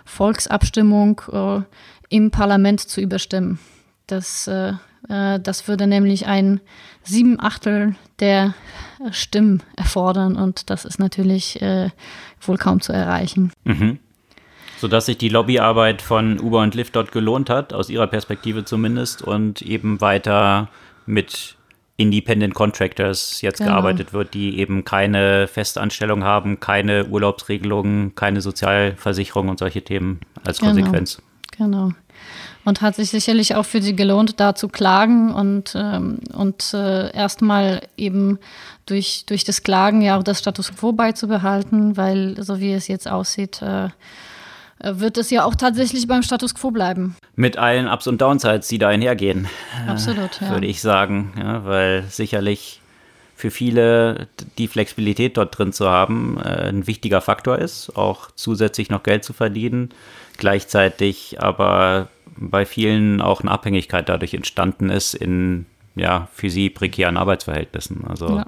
[0.04, 1.60] Volksabstimmung äh,
[2.08, 3.58] im Parlament zu überstimmen.
[4.06, 4.72] Das, äh,
[5.08, 6.60] äh, das würde nämlich ein
[7.02, 8.54] sieben Achtel der
[9.10, 11.90] Stimmen erfordern und das ist natürlich äh,
[12.40, 13.52] wohl kaum zu erreichen.
[13.64, 13.98] Mhm.
[14.78, 19.22] Sodass sich die Lobbyarbeit von Uber und Lyft dort gelohnt hat, aus ihrer Perspektive zumindest,
[19.22, 20.68] und eben weiter
[21.06, 21.56] mit
[21.96, 23.72] Independent Contractors jetzt genau.
[23.72, 30.58] gearbeitet wird, die eben keine Festanstellung haben, keine Urlaubsregelungen, keine Sozialversicherung und solche Themen als
[30.58, 30.72] genau.
[30.72, 31.22] Konsequenz.
[31.56, 31.92] Genau.
[32.64, 37.14] Und hat sich sicherlich auch für sie gelohnt, da zu klagen und, ähm, und äh,
[37.14, 38.38] erstmal eben
[38.86, 43.08] durch, durch das Klagen ja auch das Status quo beizubehalten, weil so wie es jetzt
[43.08, 43.88] aussieht, äh,
[44.80, 47.16] wird es ja auch tatsächlich beim Status quo bleiben.
[47.34, 49.48] Mit allen Ups und Downsides, die da einhergehen.
[49.86, 50.50] Absolut, ja.
[50.50, 52.80] Würde ich sagen, ja, weil sicherlich
[53.36, 58.88] für viele die Flexibilität dort drin zu haben äh, ein wichtiger Faktor ist, auch zusätzlich
[58.88, 59.90] noch Geld zu verdienen.
[60.38, 67.16] Gleichzeitig aber bei vielen auch eine Abhängigkeit dadurch entstanden ist in ja, für sie prekären
[67.16, 68.04] Arbeitsverhältnissen.
[68.06, 68.46] Also ja.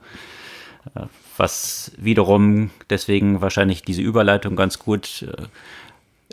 [0.94, 5.44] Äh, was wiederum deswegen wahrscheinlich diese Überleitung ganz gut äh,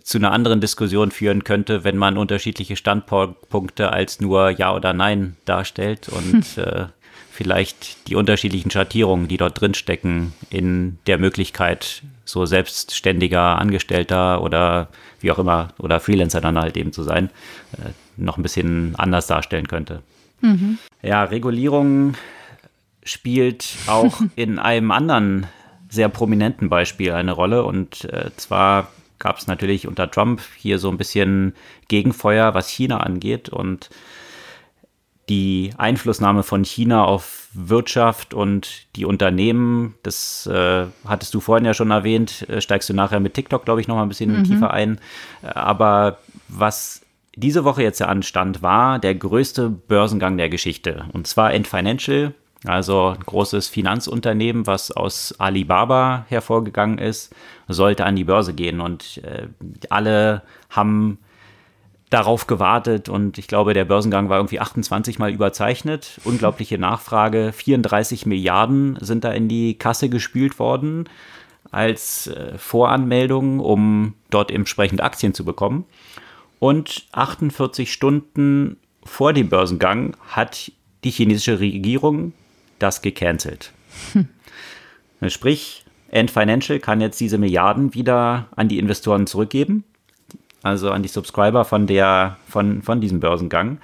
[0.06, 5.36] zu einer anderen Diskussion führen könnte, wenn man unterschiedliche Standpunkte als nur Ja oder Nein
[5.46, 6.86] darstellt und äh,
[7.32, 14.90] vielleicht die unterschiedlichen Schattierungen, die dort drin stecken, in der Möglichkeit, so selbstständiger Angestellter oder
[15.22, 17.32] wie auch immer oder Freelancer dann halt eben zu sein,
[17.74, 20.04] äh, noch ein bisschen anders darstellen könnte.
[20.42, 20.78] Mhm.
[21.02, 22.14] Ja, Regulierung
[23.04, 25.48] spielt auch in einem anderen
[25.90, 28.90] sehr prominenten Beispiel eine Rolle und äh, zwar
[29.20, 31.54] gab es natürlich unter Trump hier so ein bisschen
[31.88, 33.90] Gegenfeuer, was China angeht und
[35.30, 41.74] die Einflussnahme von China auf Wirtschaft und die Unternehmen, das äh, hattest du vorhin ja
[41.74, 44.44] schon erwähnt, äh, steigst du nachher mit TikTok, glaube ich, noch mal ein bisschen mhm.
[44.44, 45.00] tiefer ein.
[45.42, 47.02] Äh, aber was
[47.36, 51.06] diese Woche jetzt ja anstand, war der größte Börsengang der Geschichte.
[51.14, 52.34] Und zwar End Financial,
[52.68, 57.34] also ein großes Finanzunternehmen, was aus Alibaba hervorgegangen ist,
[57.68, 58.82] sollte an die Börse gehen.
[58.82, 59.48] Und äh,
[59.90, 61.20] alle haben
[62.10, 66.20] darauf gewartet und ich glaube, der Börsengang war irgendwie 28 Mal überzeichnet.
[66.24, 67.52] Unglaubliche Nachfrage.
[67.52, 71.10] 34 Milliarden sind da in die Kasse gespült worden
[71.72, 75.86] als äh, Voranmeldung, um dort entsprechend Aktien zu bekommen.
[76.60, 80.72] Und 48 Stunden vor dem Börsengang hat
[81.04, 82.34] die chinesische Regierung
[82.80, 83.72] das gecancelt.
[84.14, 84.28] Hm.
[85.30, 89.84] Sprich, Ant Financial kann jetzt diese Milliarden wieder an die Investoren zurückgeben,
[90.64, 93.80] also an die Subscriber von, der, von, von diesem Börsengang,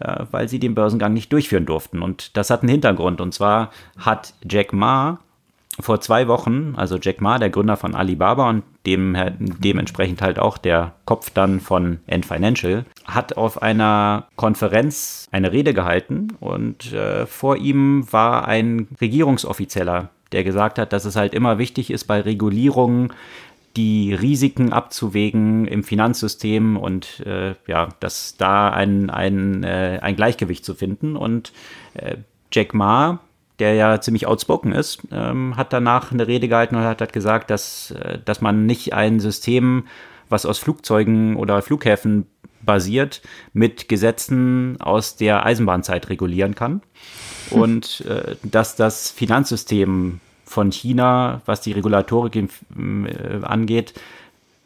[0.00, 2.02] äh, weil sie den Börsengang nicht durchführen durften.
[2.02, 3.20] Und das hat einen Hintergrund.
[3.20, 5.18] Und zwar hat Jack Ma
[5.78, 10.58] vor zwei Wochen, also Jack Ma, der Gründer von Alibaba und dem, dementsprechend halt auch
[10.58, 17.26] der Kopf dann von Ant Financial, hat auf einer Konferenz eine Rede gehalten und äh,
[17.26, 22.20] vor ihm war ein Regierungsoffizieller, der gesagt hat, dass es halt immer wichtig ist bei
[22.20, 23.12] Regulierungen,
[23.76, 30.64] die Risiken abzuwägen im Finanzsystem und äh, ja, dass da ein, ein, äh, ein Gleichgewicht
[30.64, 31.14] zu finden.
[31.14, 31.52] Und
[31.94, 32.16] äh,
[32.50, 33.20] Jack Ma,
[33.58, 37.50] der ja ziemlich outspoken ist, ähm, hat danach eine Rede gehalten und hat, hat gesagt,
[37.50, 39.86] dass, äh, dass man nicht ein System,
[40.28, 42.26] was aus Flugzeugen oder Flughäfen
[42.62, 46.82] basiert, mit Gesetzen aus der Eisenbahnzeit regulieren kann.
[47.50, 52.48] Und äh, dass das Finanzsystem von China, was die Regulatorik äh,
[53.42, 53.94] angeht,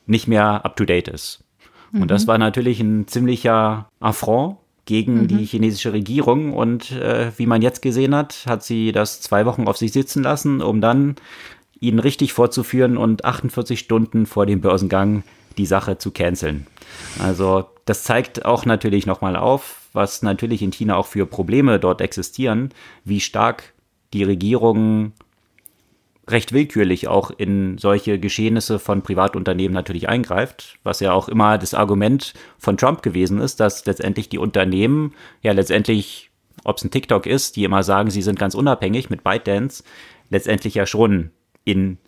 [0.06, 1.44] nicht mehr up-to-date ist.
[1.92, 2.02] Mhm.
[2.02, 4.56] Und das war natürlich ein ziemlicher Affront
[4.90, 5.28] gegen mhm.
[5.28, 6.52] die chinesische Regierung.
[6.52, 10.24] Und äh, wie man jetzt gesehen hat, hat sie das zwei Wochen auf sich sitzen
[10.24, 11.14] lassen, um dann
[11.78, 15.22] ihn richtig vorzuführen und 48 Stunden vor dem Börsengang
[15.58, 16.66] die Sache zu canceln.
[17.20, 22.00] Also das zeigt auch natürlich nochmal auf, was natürlich in China auch für Probleme dort
[22.00, 22.70] existieren,
[23.04, 23.72] wie stark
[24.12, 25.12] die Regierung
[26.30, 31.74] recht willkürlich auch in solche Geschehnisse von Privatunternehmen natürlich eingreift, was ja auch immer das
[31.74, 36.30] Argument von Trump gewesen ist, dass letztendlich die Unternehmen ja letztendlich,
[36.64, 39.84] ob es ein TikTok ist, die immer sagen, sie sind ganz unabhängig mit ByteDance,
[40.30, 41.30] letztendlich ja schon
[41.64, 41.98] in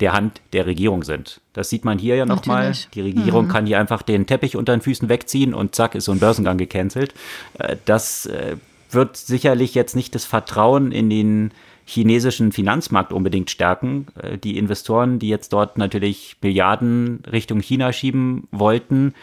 [0.00, 1.40] der Hand der Regierung sind.
[1.54, 2.74] Das sieht man hier ja nochmal.
[2.94, 3.50] Die Regierung mhm.
[3.50, 6.58] kann hier einfach den Teppich unter den Füßen wegziehen und zack ist so ein Börsengang
[6.58, 7.14] gecancelt.
[7.58, 8.56] Äh, das äh,
[8.90, 11.50] wird sicherlich jetzt nicht das Vertrauen in den
[11.86, 14.08] chinesischen Finanzmarkt unbedingt stärken.
[14.20, 19.14] Äh, die Investoren, die jetzt dort natürlich Milliarden Richtung China schieben wollten,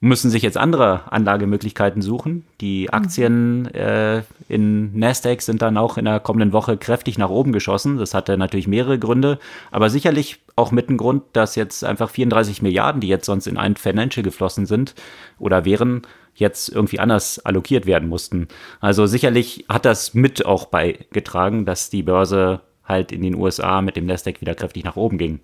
[0.00, 2.44] müssen sich jetzt andere Anlagemöglichkeiten suchen.
[2.60, 2.88] Die mhm.
[2.94, 7.98] Aktien äh, in Nasdaq sind dann auch in der kommenden Woche kräftig nach oben geschossen.
[7.98, 9.40] Das hatte natürlich mehrere Gründe,
[9.72, 13.56] aber sicherlich auch mit dem Grund, dass jetzt einfach 34 Milliarden, die jetzt sonst in
[13.56, 14.94] ein Financial geflossen sind
[15.38, 16.02] oder wären,
[16.38, 18.48] jetzt irgendwie anders allokiert werden mussten.
[18.80, 23.96] Also sicherlich hat das mit auch beigetragen, dass die Börse halt in den USA mit
[23.96, 25.40] dem Nasdaq wieder kräftig nach oben ging.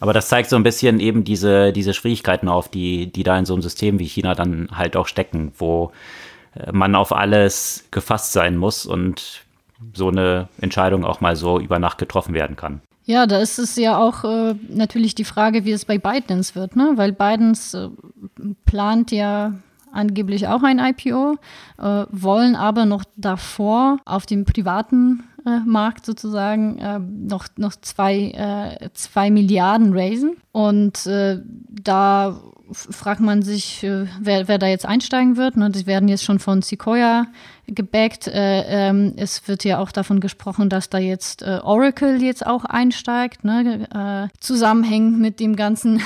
[0.00, 3.44] Aber das zeigt so ein bisschen eben diese, diese Schwierigkeiten auf, die, die da in
[3.44, 5.92] so einem System wie China dann halt auch stecken, wo
[6.54, 9.42] äh, man auf alles gefasst sein muss und
[9.94, 12.80] so eine Entscheidung auch mal so über Nacht getroffen werden kann.
[13.04, 16.76] Ja, da ist es ja auch äh, natürlich die Frage, wie es bei Bidens wird,
[16.76, 16.92] ne?
[16.96, 17.88] Weil Bidens äh,
[18.66, 19.54] plant ja
[19.92, 21.36] angeblich auch ein IPO,
[21.78, 28.30] äh, wollen aber noch davor auf dem privaten äh, Markt sozusagen äh, noch, noch zwei,
[28.30, 30.36] äh, zwei Milliarden raisen.
[30.52, 32.40] Und äh, da
[32.72, 35.56] fragt man sich, äh, wer, wer da jetzt einsteigen wird.
[35.56, 35.70] Ne?
[35.70, 37.26] Die werden jetzt schon von Sequoia
[37.66, 38.26] gebackt.
[38.26, 42.64] Äh, ähm, es wird ja auch davon gesprochen, dass da jetzt äh, Oracle jetzt auch
[42.64, 44.28] einsteigt, ne?
[44.40, 46.00] zusammenhängt mit dem ganzen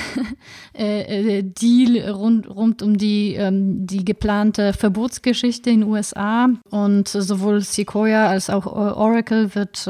[0.77, 6.49] Deal rund, rund um die, ähm, die geplante Verbotsgeschichte in den USA.
[6.71, 9.89] Und sowohl Sequoia als auch Oracle wird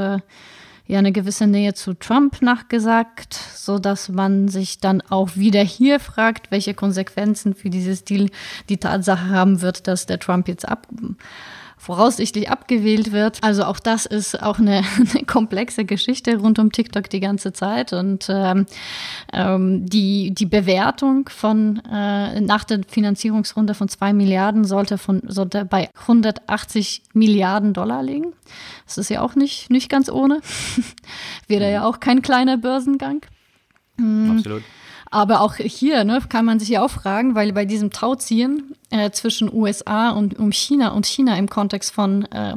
[0.87, 5.99] ja eine gewisse Nähe zu Trump nachgesagt, so dass man sich dann auch wieder hier
[6.01, 8.29] fragt, welche Konsequenzen für dieses Deal
[8.69, 10.87] die Tatsache haben wird, dass der Trump jetzt ab
[11.85, 13.39] voraussichtlich abgewählt wird.
[13.43, 14.83] Also auch das ist auch eine,
[15.15, 17.93] eine komplexe Geschichte rund um TikTok die ganze Zeit.
[17.93, 18.65] Und ähm,
[19.35, 25.67] ähm, die, die Bewertung von äh, nach der Finanzierungsrunde von zwei Milliarden sollte, von, sollte
[25.67, 28.33] bei 180 Milliarden Dollar liegen.
[28.87, 30.41] Das ist ja auch nicht, nicht ganz ohne.
[31.49, 33.21] Wäre ja auch kein kleiner Börsengang.
[33.99, 34.63] Absolut.
[35.15, 39.13] Aber auch hier ne, kann man sich ja auch fragen, weil bei diesem Tauziehen äh,
[39.13, 42.57] zwischen USA und um China und China im Kontext von, äh,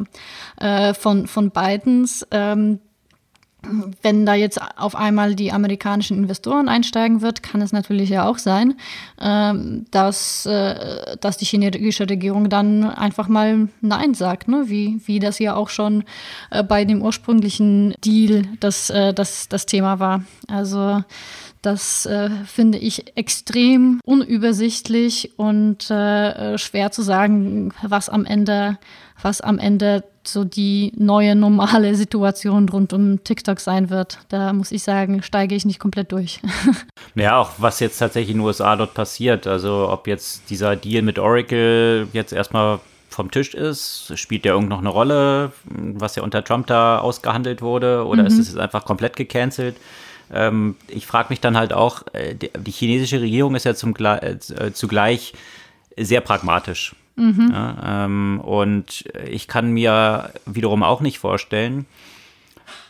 [0.60, 2.80] äh, von, von Bidens, ähm,
[4.02, 8.40] wenn da jetzt auf einmal die amerikanischen Investoren einsteigen wird, kann es natürlich ja auch
[8.40, 8.74] sein,
[9.22, 14.64] ähm, dass, äh, dass die chinesische Regierung dann einfach mal Nein sagt, ne?
[14.66, 16.06] wie, wie das ja auch schon
[16.50, 20.24] äh, bei dem ursprünglichen Deal das, das, das Thema war.
[20.48, 21.04] Also
[21.68, 28.78] das äh, finde ich extrem unübersichtlich und äh, schwer zu sagen, was am Ende,
[29.22, 34.20] was am Ende so die neue normale Situation rund um TikTok sein wird.
[34.30, 36.40] Da muss ich sagen, steige ich nicht komplett durch.
[37.16, 39.46] ja, auch was jetzt tatsächlich in den USA dort passiert.
[39.46, 44.14] Also ob jetzt dieser Deal mit Oracle jetzt erstmal vom Tisch ist?
[44.16, 48.06] Spielt der irgend noch eine Rolle, was ja unter Trump da ausgehandelt wurde?
[48.06, 48.28] Oder mhm.
[48.28, 49.76] ist es jetzt einfach komplett gecancelt?
[50.32, 53.96] Ähm, ich frage mich dann halt auch, äh, die, die, chinesische Regierung ist ja zum,
[53.96, 54.38] äh,
[54.74, 55.34] zugleich
[55.98, 56.96] sehr pragmatisch.
[57.16, 57.50] Mhm.
[57.52, 61.86] Ja, ähm, und ich kann mir wiederum auch nicht vorstellen,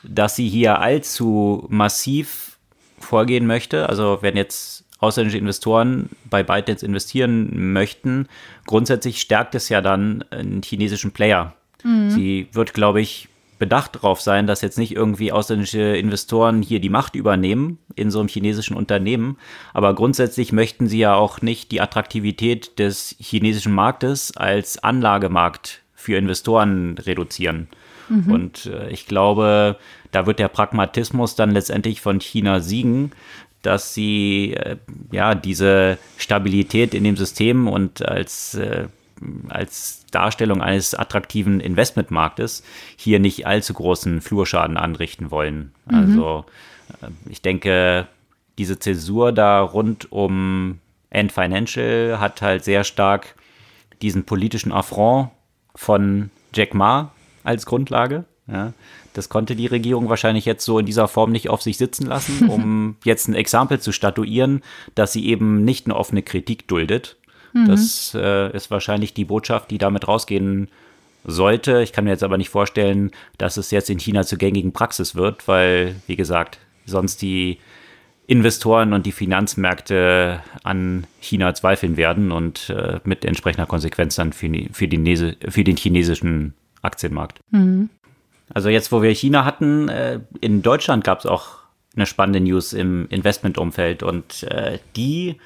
[0.04, 2.58] dass sie hier allzu massiv
[3.00, 3.88] vorgehen möchte.
[3.88, 8.28] Also wenn jetzt ausländische Investoren bei ByteDance investieren möchten,
[8.66, 11.54] grundsätzlich stärkt es ja dann einen chinesischen Player.
[11.84, 12.10] Mhm.
[12.10, 16.90] Sie wird, glaube ich, bedacht darauf sein, dass jetzt nicht irgendwie ausländische Investoren hier die
[16.90, 19.38] Macht übernehmen in so einem chinesischen Unternehmen.
[19.74, 26.16] Aber grundsätzlich möchten sie ja auch nicht die Attraktivität des chinesischen Marktes als Anlagemarkt für
[26.18, 27.68] Investoren reduzieren.
[28.10, 28.32] Mhm.
[28.32, 29.78] Und äh, ich glaube,
[30.12, 33.12] da wird der Pragmatismus dann letztendlich von China siegen,
[33.62, 34.78] dass sie äh,
[35.12, 38.88] ja diese Stabilität in dem System und als äh,
[39.50, 42.64] als Darstellung eines attraktiven Investmentmarktes
[42.96, 45.74] hier nicht allzu großen Flurschaden anrichten wollen.
[45.86, 45.96] Mhm.
[45.96, 46.46] Also
[47.02, 48.08] äh, ich denke,
[48.58, 53.36] diese Zäsur da rund um End Financial hat halt sehr stark
[54.02, 55.30] diesen politischen Affront
[55.76, 57.12] von Jack Ma
[57.44, 58.26] als Grundlage.
[58.48, 58.74] Ja,
[59.14, 62.50] das konnte die Regierung wahrscheinlich jetzt so in dieser Form nicht auf sich sitzen lassen,
[62.50, 64.62] um jetzt ein Exempel zu statuieren,
[64.96, 67.18] dass sie eben nicht eine offene Kritik duldet.
[67.62, 67.68] Mhm.
[67.68, 70.70] Das äh, ist wahrscheinlich die Botschaft, die damit rausgehen
[71.24, 71.82] sollte.
[71.82, 75.16] Ich kann mir jetzt aber nicht vorstellen, dass es jetzt in China zur gängigen Praxis
[75.16, 77.58] wird, weil, wie gesagt, sonst die
[78.28, 84.50] Investoren und die Finanzmärkte an China zweifeln werden und äh, mit entsprechender Konsequenz dann für,
[84.74, 87.40] für, den, für den chinesischen Aktienmarkt.
[87.52, 87.90] Mhm.
[88.54, 91.58] Also jetzt, wo wir China hatten, äh, in Deutschland gab es auch
[91.96, 95.38] eine spannende News im Investmentumfeld und äh, die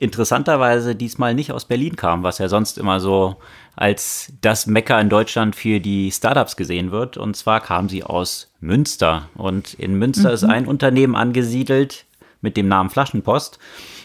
[0.00, 3.36] interessanterweise diesmal nicht aus Berlin kam, was ja sonst immer so
[3.76, 7.16] als das Mecker in Deutschland für die Startups gesehen wird.
[7.16, 9.28] Und zwar kam sie aus Münster.
[9.34, 10.34] Und in Münster mhm.
[10.34, 12.06] ist ein Unternehmen angesiedelt
[12.40, 13.58] mit dem Namen Flaschenpost.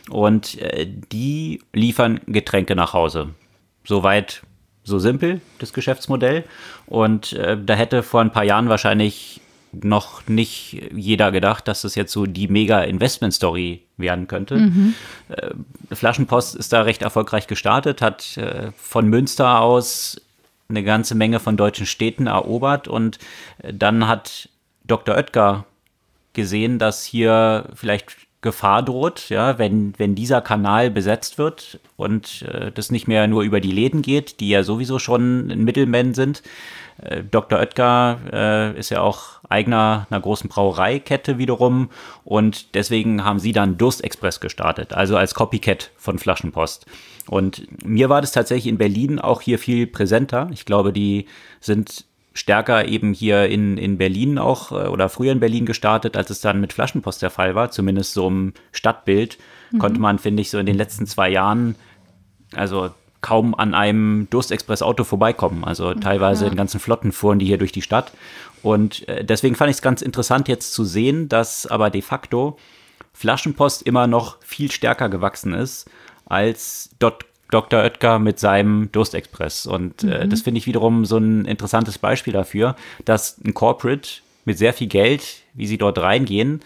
[0.10, 3.30] Und äh, die liefern Getränke nach Hause.
[3.84, 4.44] Soweit
[4.84, 6.44] so simpel, das Geschäftsmodell.
[6.86, 9.42] Und äh, da hätte vor ein paar Jahren wahrscheinlich
[9.82, 14.58] noch nicht jeder gedacht, dass das jetzt so die mega Investment-Story werden könnte.
[14.58, 14.94] Mhm.
[15.30, 20.22] Äh, Flaschenpost ist da recht erfolgreich gestartet, hat äh, von Münster aus
[20.70, 23.20] eine ganze Menge von deutschen Städten erobert und
[23.60, 24.50] äh, dann hat
[24.86, 25.16] Dr.
[25.16, 25.66] Oetker
[26.34, 32.72] gesehen, dass hier vielleicht Gefahr droht, ja, wenn, wenn dieser Kanal besetzt wird und äh,
[32.72, 36.44] das nicht mehr nur über die Läden geht, die ja sowieso schon ein Mittelmann sind.
[37.04, 37.60] Äh, Dr.
[37.60, 41.90] Oetker äh, ist ja auch Eigner einer großen Brauereikette wiederum
[42.24, 46.86] und deswegen haben sie dann Durstexpress gestartet, also als Copycat von Flaschenpost.
[47.28, 50.50] Und mir war das tatsächlich in Berlin auch hier viel präsenter.
[50.52, 51.28] Ich glaube, die
[51.60, 56.30] sind stärker eben hier in, in Berlin auch äh, oder früher in Berlin gestartet, als
[56.30, 57.72] es dann mit Flaschenpost der Fall war.
[57.72, 59.38] Zumindest so im Stadtbild
[59.72, 59.80] mhm.
[59.80, 61.76] konnte man, finde ich, so in den letzten zwei Jahren,
[62.56, 62.90] also
[63.24, 65.64] kaum an einem Durstexpress-Auto vorbeikommen.
[65.64, 66.52] Also teilweise ja.
[66.52, 68.12] in ganzen Flotten fuhren die hier durch die Stadt.
[68.62, 72.58] Und äh, deswegen fand ich es ganz interessant jetzt zu sehen, dass aber de facto
[73.14, 75.90] Flaschenpost immer noch viel stärker gewachsen ist
[76.26, 77.84] als dort Dr.
[77.84, 79.68] Oetker mit seinem Durstexpress.
[79.68, 80.30] Und äh, mhm.
[80.30, 84.10] das finde ich wiederum so ein interessantes Beispiel dafür, dass ein Corporate
[84.46, 86.62] mit sehr viel Geld, wie sie dort reingehen,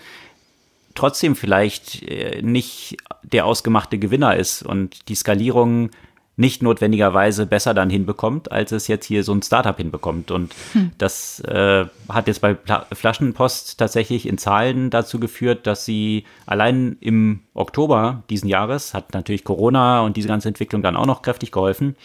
[0.95, 5.91] trotzdem vielleicht äh, nicht der ausgemachte Gewinner ist und die Skalierung
[6.37, 10.29] nicht notwendigerweise besser dann hinbekommt, als es jetzt hier so ein Startup hinbekommt.
[10.29, 10.91] Und hm.
[10.99, 16.95] das äh, hat jetzt bei Pla Flaschenpost tatsächlich in Zahlen dazu geführt, dass sie allein
[17.01, 21.51] im Oktober diesen Jahres, hat natürlich Corona und diese ganze Entwicklung dann auch noch kräftig
[21.51, 21.95] geholfen,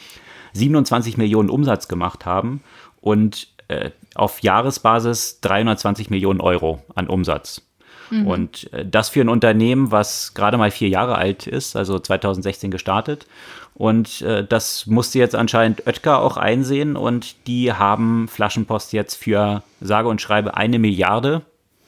[0.55, 2.63] 27 Millionen Umsatz gemacht haben
[3.03, 7.61] und äh, auf Jahresbasis 320 Millionen Euro an Umsatz.
[8.11, 8.27] Mhm.
[8.27, 12.71] Und äh, das für ein Unternehmen, was gerade mal vier Jahre alt ist, also 2016
[12.71, 13.27] gestartet
[13.83, 19.65] und äh, das musste jetzt anscheinend Oetker auch einsehen und die haben Flaschenpost jetzt für
[19.81, 21.43] sage und schreibe eine Milliarde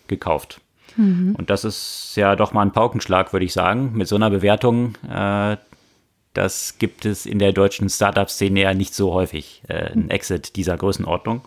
[0.08, 0.60] gekauft.
[0.96, 1.36] Mhm.
[1.38, 3.92] Und das ist ja doch mal ein Paukenschlag, würde ich sagen.
[3.94, 5.56] Mit so einer Bewertung, äh,
[6.32, 10.76] das gibt es in der deutschen Startup-Szene ja nicht so häufig, äh, ein Exit dieser
[10.76, 11.42] Größenordnung.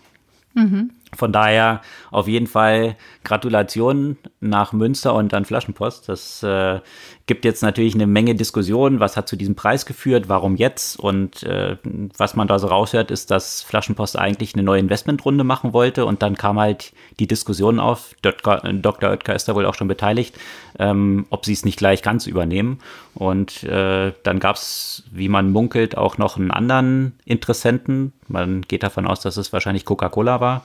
[0.53, 0.91] Mhm.
[1.15, 6.09] Von daher auf jeden Fall Gratulation nach Münster und an Flaschenpost.
[6.09, 6.81] Das äh,
[7.27, 8.99] gibt jetzt natürlich eine Menge Diskussionen.
[8.99, 10.27] Was hat zu diesem Preis geführt?
[10.27, 10.99] Warum jetzt?
[10.99, 11.77] Und äh,
[12.17, 16.05] was man da so raushört, ist, dass Flaschenpost eigentlich eine neue Investmentrunde machen wollte.
[16.05, 18.13] Und dann kam halt die Diskussion auf.
[18.21, 18.57] Dr.
[18.57, 19.11] Dr.
[19.11, 20.37] Oetker ist da wohl auch schon beteiligt,
[20.77, 22.79] ähm, ob sie es nicht gleich ganz übernehmen.
[23.13, 28.13] Und äh, dann gab es, wie man munkelt, auch noch einen anderen Interessenten.
[28.27, 30.63] Man geht davon aus, dass es wahrscheinlich Coca-Cola war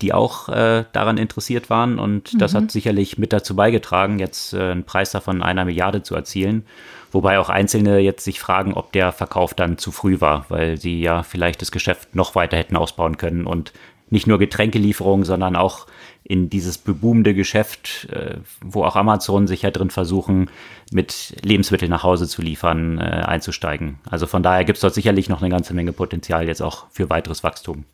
[0.00, 1.98] die auch äh, daran interessiert waren.
[1.98, 2.58] Und das mhm.
[2.58, 6.64] hat sicherlich mit dazu beigetragen, jetzt äh, einen Preis davon einer Milliarde zu erzielen.
[7.12, 11.00] Wobei auch Einzelne jetzt sich fragen, ob der Verkauf dann zu früh war, weil sie
[11.00, 13.72] ja vielleicht das Geschäft noch weiter hätten ausbauen können und
[14.10, 15.86] nicht nur Getränkelieferungen, sondern auch
[16.24, 20.50] in dieses beboomende Geschäft, äh, wo auch Amazon sich ja drin versuchen,
[20.90, 23.98] mit Lebensmitteln nach Hause zu liefern, äh, einzusteigen.
[24.08, 27.10] Also von daher gibt es dort sicherlich noch eine ganze Menge Potenzial jetzt auch für
[27.10, 27.84] weiteres Wachstum.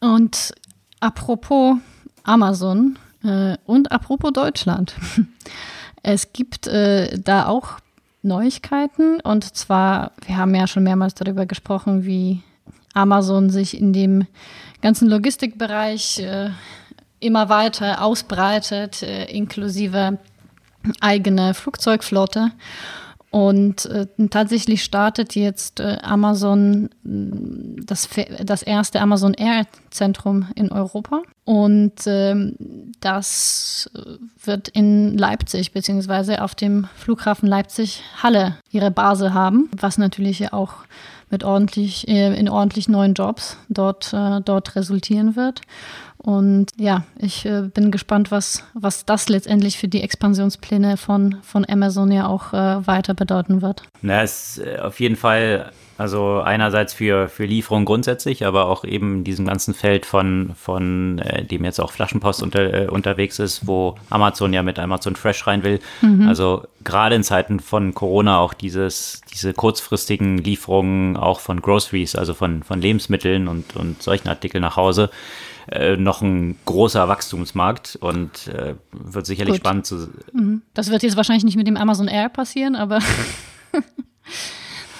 [0.00, 0.54] Und
[1.00, 1.76] Apropos
[2.24, 4.94] Amazon äh, und apropos Deutschland.
[6.04, 7.80] Es gibt äh, da auch
[8.22, 12.40] Neuigkeiten und zwar, wir haben ja schon mehrmals darüber gesprochen, wie
[12.94, 14.24] Amazon sich in dem
[14.80, 16.50] ganzen Logistikbereich äh,
[17.18, 20.18] immer weiter ausbreitet, äh, inklusive
[21.00, 22.52] eigene Flugzeugflotte.
[23.30, 28.08] Und äh, tatsächlich startet jetzt äh, Amazon das,
[28.42, 31.22] das erste Amazon Air Zentrum in Europa.
[31.44, 32.54] Und ähm,
[33.00, 33.90] das
[34.42, 40.74] wird in Leipzig beziehungsweise auf dem Flughafen Leipzig Halle ihre Base haben, was natürlich auch
[41.30, 45.60] mit ordentlich, äh, in ordentlich neuen Jobs dort, äh, dort resultieren wird.
[46.16, 51.64] Und ja, ich äh, bin gespannt, was, was das letztendlich für die Expansionspläne von, von
[51.68, 53.82] Amazon ja auch weiter bedeuten wird.
[54.02, 59.18] Na, es ist auf jeden Fall, also einerseits für, für Lieferung grundsätzlich, aber auch eben
[59.18, 63.66] in diesem ganzen Feld von, von äh, dem jetzt auch Flaschenpost unter, äh, unterwegs ist,
[63.66, 65.80] wo Amazon ja mit Amazon Fresh rein will.
[66.00, 66.28] Mhm.
[66.28, 72.32] Also gerade in Zeiten von Corona auch dieses, diese kurzfristigen Lieferungen auch von Groceries, also
[72.32, 75.10] von, von Lebensmitteln und, und solchen Artikeln nach Hause
[75.68, 79.60] äh, noch ein großer Wachstumsmarkt und äh, wird sicherlich Gut.
[79.60, 80.08] spannend zu.
[80.32, 80.62] Mhm.
[80.74, 83.00] Das wird jetzt wahrscheinlich nicht mit dem Amazon Air passieren, aber.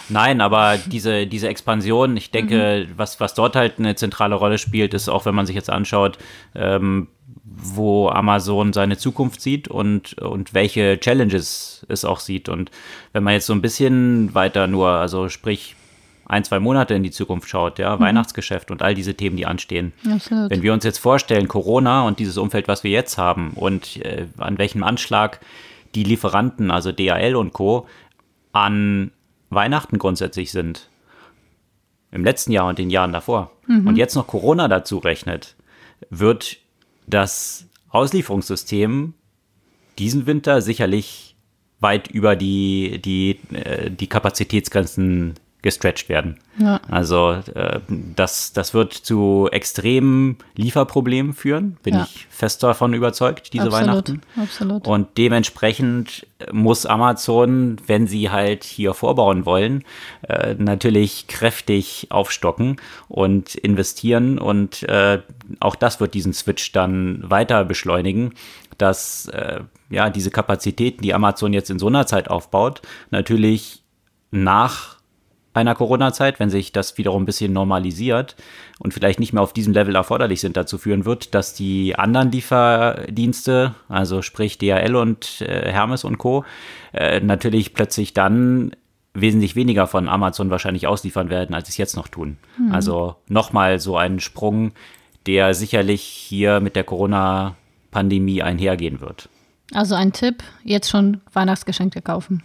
[0.09, 2.92] Nein, aber diese, diese Expansion, ich denke, mhm.
[2.96, 6.18] was, was dort halt eine zentrale Rolle spielt, ist auch, wenn man sich jetzt anschaut,
[6.54, 7.09] ähm,
[7.44, 12.48] wo Amazon seine Zukunft sieht und, und welche Challenges es auch sieht.
[12.48, 12.70] Und
[13.12, 15.74] wenn man jetzt so ein bisschen weiter nur, also sprich
[16.26, 18.00] ein, zwei Monate in die Zukunft schaut, ja, mhm.
[18.00, 19.92] Weihnachtsgeschäft und all diese Themen, die anstehen.
[20.11, 20.50] Absolut.
[20.50, 24.26] Wenn wir uns jetzt vorstellen, Corona und dieses Umfeld, was wir jetzt haben und äh,
[24.36, 25.40] an welchem Anschlag
[25.94, 27.86] die Lieferanten, also DHL und Co.,
[28.52, 29.11] an
[29.51, 30.88] Weihnachten grundsätzlich sind,
[32.11, 33.86] im letzten Jahr und den Jahren davor, mhm.
[33.86, 35.57] und jetzt noch Corona dazu rechnet,
[36.11, 36.59] wird
[37.07, 39.14] das Auslieferungssystem
[39.99, 41.36] diesen Winter sicherlich
[41.80, 46.38] weit über die, die, äh, die Kapazitätsgrenzen gestretched werden.
[46.59, 46.80] Ja.
[46.88, 52.04] Also äh, das, das wird zu extremen Lieferproblemen führen, bin ja.
[52.04, 53.88] ich fest davon überzeugt, diese Absolut.
[53.88, 54.20] Weihnachten.
[54.36, 54.86] Absolut.
[54.86, 59.84] Und dementsprechend muss Amazon, wenn sie halt hier vorbauen wollen,
[60.22, 62.76] äh, natürlich kräftig aufstocken
[63.09, 64.38] und investieren.
[64.38, 65.20] Und äh,
[65.59, 68.34] auch das wird diesen Switch dann weiter beschleunigen,
[68.78, 72.80] dass äh, ja diese Kapazitäten, die Amazon jetzt in so einer Zeit aufbaut,
[73.11, 73.82] natürlich
[74.30, 74.97] nach
[75.59, 78.36] einer Corona-Zeit, wenn sich das wiederum ein bisschen normalisiert
[78.78, 82.30] und vielleicht nicht mehr auf diesem Level erforderlich sind, dazu führen wird, dass die anderen
[82.32, 86.44] Lieferdienste, also sprich DHL und äh, Hermes und Co.,
[86.92, 88.72] äh, natürlich plötzlich dann
[89.14, 92.38] wesentlich weniger von Amazon wahrscheinlich ausliefern werden, als sie es jetzt noch tun.
[92.59, 92.72] Mhm.
[92.72, 94.72] Also nochmal so ein Sprung,
[95.26, 99.28] der sicherlich hier mit der Corona-Pandemie einhergehen wird.
[99.74, 102.42] Also ein Tipp, jetzt schon Weihnachtsgeschenke kaufen.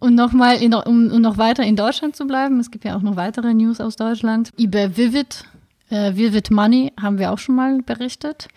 [0.00, 3.16] Und nochmal, um, um noch weiter in Deutschland zu bleiben, es gibt ja auch noch
[3.16, 4.50] weitere News aus Deutschland.
[4.58, 5.44] Über Vivid,
[5.90, 8.48] äh, Vivid Money haben wir auch schon mal berichtet.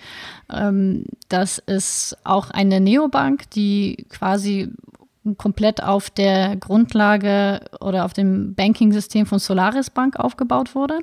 [0.51, 4.69] Ähm, das ist auch eine Neobank, die quasi
[5.35, 10.99] komplett auf der Grundlage oder auf dem Banking-System von Solaris Bank aufgebaut wurde,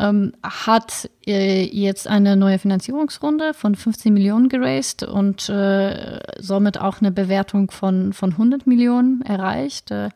[0.00, 7.00] ähm, hat äh, jetzt eine neue Finanzierungsrunde von 15 Millionen geraced und äh, somit auch
[7.00, 9.90] eine Bewertung von, von 100 Millionen erreicht.
[9.90, 10.08] Äh,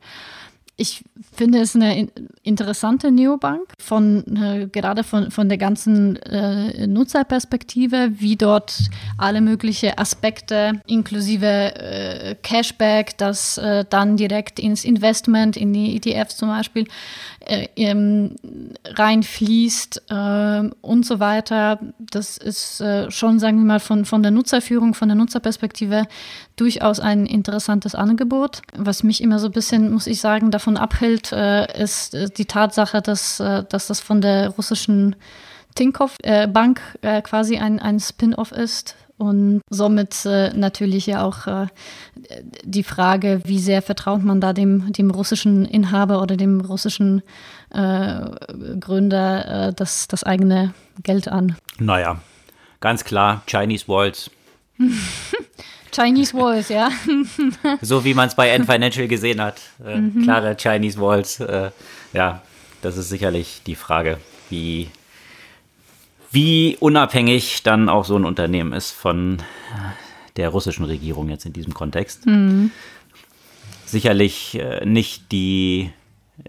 [0.81, 1.03] ich
[1.33, 2.09] finde es eine
[2.45, 8.79] interessante Neobank, von, äh, gerade von, von der ganzen äh, Nutzerperspektive, wie dort
[9.17, 16.37] alle möglichen Aspekte inklusive äh, Cashback, das äh, dann direkt ins Investment, in die ETFs
[16.37, 16.87] zum Beispiel,
[17.41, 18.37] äh, ähm,
[18.85, 21.81] reinfließt äh, und so weiter.
[21.99, 26.07] Das ist schon, sagen wir mal, von, von der Nutzerführung, von der Nutzerperspektive
[26.57, 28.63] durchaus ein interessantes Angebot.
[28.77, 32.47] Was mich immer so ein bisschen, muss ich sagen, davon abhält, äh, ist äh, die
[32.47, 35.17] Tatsache, dass, äh, dass das von der russischen
[35.75, 38.97] Tinkoff äh, Bank äh, quasi ein, ein Spin-off ist.
[39.17, 41.67] Und somit äh, natürlich ja auch
[42.63, 47.23] die Frage, wie sehr vertraut man da dem, dem russischen Inhaber oder dem russischen
[47.69, 51.57] Gründer das, das eigene Geld an.
[51.81, 52.21] Naja,
[52.79, 54.31] ganz klar, Chinese Walls.
[55.95, 56.91] Chinese Walls, ja.
[57.83, 59.61] so wie man es bei N Financial gesehen hat.
[59.85, 60.23] Äh, mhm.
[60.23, 61.41] Klare Chinese Walls.
[61.41, 61.71] Äh,
[62.13, 62.43] ja,
[62.83, 64.19] das ist sicherlich die Frage,
[64.51, 64.89] wie,
[66.31, 69.39] wie unabhängig dann auch so ein Unternehmen ist von
[70.37, 72.27] der russischen Regierung jetzt in diesem Kontext.
[72.27, 72.71] Mhm.
[73.85, 75.91] Sicherlich äh, nicht die,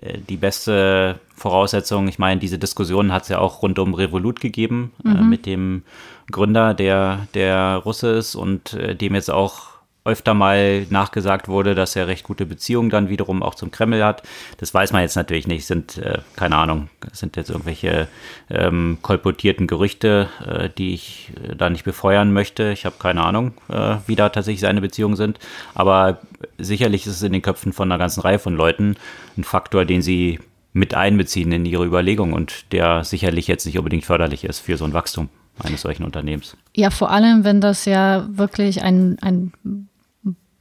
[0.02, 2.08] äh, die beste Voraussetzung.
[2.08, 5.30] Ich meine, diese Diskussion hat es ja auch rund um Revolut gegeben äh, mhm.
[5.30, 5.84] mit dem
[6.32, 11.96] Gründer, der, der Russe ist und äh, dem jetzt auch öfter mal nachgesagt wurde, dass
[11.96, 14.24] er recht gute Beziehungen dann wiederum auch zum Kreml hat.
[14.58, 18.08] Das weiß man jetzt natürlich nicht, sind, äh, keine Ahnung, sind jetzt irgendwelche
[18.50, 22.72] ähm, kolportierten Gerüchte, äh, die ich äh, da nicht befeuern möchte.
[22.72, 25.40] Ich habe keine Ahnung, äh, wie da tatsächlich seine Beziehungen sind.
[25.76, 26.20] Aber
[26.58, 28.96] sicherlich ist es in den Köpfen von einer ganzen Reihe von Leuten
[29.38, 30.40] ein Faktor, den sie
[30.72, 34.86] mit einbeziehen in ihre Überlegungen und der sicherlich jetzt nicht unbedingt förderlich ist für so
[34.86, 35.30] ein Wachstum
[35.64, 36.56] eines solchen Unternehmens.
[36.76, 39.54] Ja, vor allem, wenn das ja wirklich ein, ein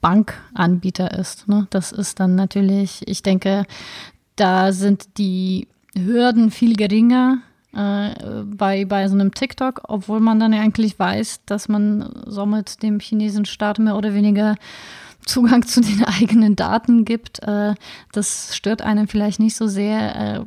[0.01, 1.49] Bankanbieter ist.
[1.49, 1.66] Ne?
[1.70, 3.64] Das ist dann natürlich, ich denke,
[4.36, 7.38] da sind die Hürden viel geringer
[7.74, 8.11] äh,
[8.44, 13.01] bei, bei so einem TikTok, obwohl man dann ja eigentlich weiß, dass man somit dem
[13.01, 14.55] chinesischen Staat mehr oder weniger
[15.26, 17.42] Zugang zu den eigenen Daten gibt.
[17.42, 17.74] Äh,
[18.12, 20.16] das stört einen vielleicht nicht so sehr.
[20.16, 20.44] Äh,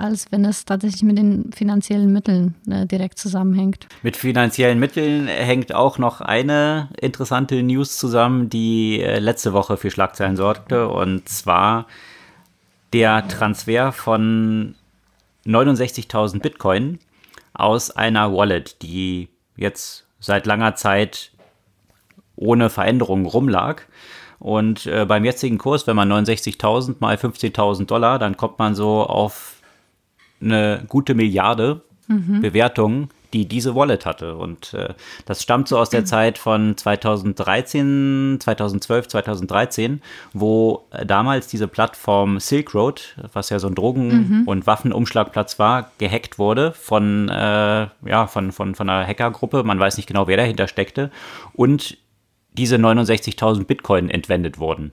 [0.00, 3.86] als wenn es tatsächlich mit den finanziellen Mitteln äh, direkt zusammenhängt.
[4.02, 9.90] Mit finanziellen Mitteln hängt auch noch eine interessante News zusammen, die äh, letzte Woche für
[9.90, 11.86] Schlagzeilen sorgte, und zwar
[12.92, 14.74] der Transfer von
[15.46, 16.98] 69.000 Bitcoin
[17.52, 21.32] aus einer Wallet, die jetzt seit langer Zeit
[22.36, 23.82] ohne Veränderung rumlag.
[24.38, 29.02] Und äh, beim jetzigen Kurs, wenn man 69.000 mal 15.000 Dollar, dann kommt man so
[29.02, 29.59] auf
[30.40, 32.40] eine gute Milliarde mhm.
[32.40, 34.36] Bewertungen, die diese Wallet hatte.
[34.36, 36.06] Und äh, das stammt so aus der mhm.
[36.06, 43.68] Zeit von 2013, 2012, 2013, wo äh, damals diese Plattform Silk Road, was ja so
[43.68, 44.08] ein Drogen-
[44.40, 44.42] mhm.
[44.48, 49.62] und Waffenumschlagplatz war, gehackt wurde von, äh, ja, von, von, von einer Hackergruppe.
[49.62, 51.10] Man weiß nicht genau, wer dahinter steckte.
[51.52, 51.98] Und
[52.52, 54.92] diese 69.000 Bitcoin entwendet wurden.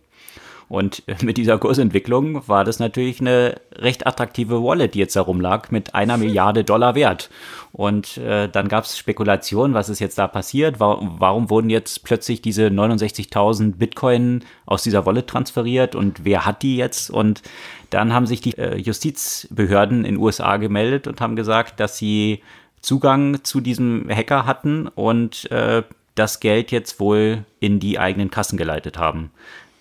[0.70, 5.95] Und mit dieser Kursentwicklung war das natürlich eine recht attraktive Wallet, die jetzt herumlag, mit
[5.95, 7.30] einer Milliarde Dollar wert.
[7.72, 10.80] Und äh, dann gab es Spekulationen, was ist jetzt da passiert?
[10.80, 16.63] Warum, warum wurden jetzt plötzlich diese 69.000 Bitcoin aus dieser Wallet transferiert und wer hat
[16.63, 17.09] die jetzt?
[17.09, 17.43] Und
[17.89, 22.41] dann haben sich die äh, Justizbehörden in den USA gemeldet und haben gesagt, dass sie
[22.82, 25.84] Zugang zu diesem Hacker hatten und äh,
[26.15, 29.32] das Geld jetzt wohl in die eigenen Kassen geleitet haben.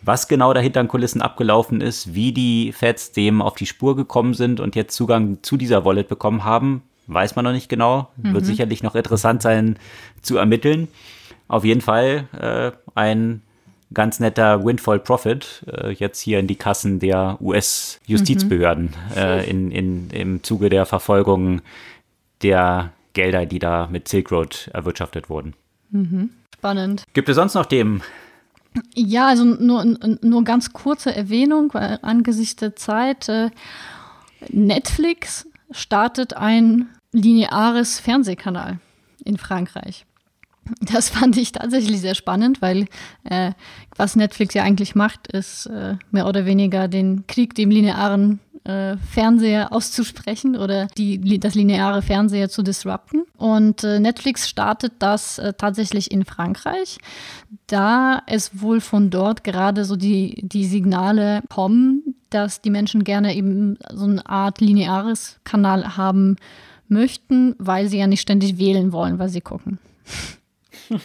[0.06, 4.34] Was genau dahinter an Kulissen abgelaufen ist, wie die Feds dem auf die Spur gekommen
[4.34, 8.08] sind und jetzt Zugang zu dieser Wallet bekommen haben, weiß man noch nicht genau.
[8.16, 8.34] Mhm.
[8.34, 9.80] Wird sicherlich noch interessant sein
[10.22, 10.86] zu ermitteln.
[11.48, 13.42] Auf jeden Fall äh, ein
[13.92, 19.16] ganz netter Windfall Profit äh, jetzt hier in die Kassen der US-Justizbehörden mhm.
[19.16, 21.62] äh, in, in, im Zuge der Verfolgung
[22.42, 25.54] der Gelder, die da mit Silk Road erwirtschaftet wurden.
[25.90, 26.30] Mhm.
[26.54, 27.02] Spannend.
[27.12, 28.02] Gibt es sonst noch Themen,
[28.94, 29.84] ja, also nur,
[30.22, 33.28] nur ganz kurze Erwähnung weil angesichts der Zeit.
[33.28, 33.50] Äh,
[34.48, 38.78] Netflix startet ein lineares Fernsehkanal
[39.24, 40.05] in Frankreich.
[40.92, 42.86] Das fand ich tatsächlich sehr spannend, weil
[43.24, 43.52] äh,
[43.96, 48.96] was Netflix ja eigentlich macht, ist äh, mehr oder weniger den Krieg dem linearen äh,
[48.96, 53.22] Fernseher auszusprechen oder die, das lineare Fernseher zu disrupten.
[53.36, 56.98] Und äh, Netflix startet das äh, tatsächlich in Frankreich,
[57.68, 63.34] da es wohl von dort gerade so die, die Signale kommen, dass die Menschen gerne
[63.36, 66.36] eben so eine Art lineares Kanal haben
[66.88, 69.78] möchten, weil sie ja nicht ständig wählen wollen, weil sie gucken.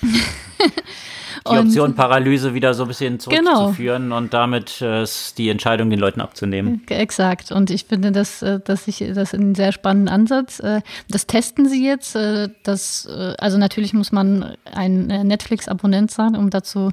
[1.50, 3.56] Die Option Paralyse wieder so ein bisschen Genau.
[3.56, 5.06] zurückzuführen und damit äh,
[5.38, 6.84] die Entscheidung den Leuten abzunehmen.
[6.88, 7.52] Exakt.
[7.52, 10.60] Und ich finde das, äh, dass ich das einen sehr spannenden Ansatz.
[10.60, 12.16] Äh, Das testen sie jetzt.
[12.16, 13.08] äh, Das,
[13.40, 16.92] also natürlich muss man ein Netflix-Abonnent sein, um dazu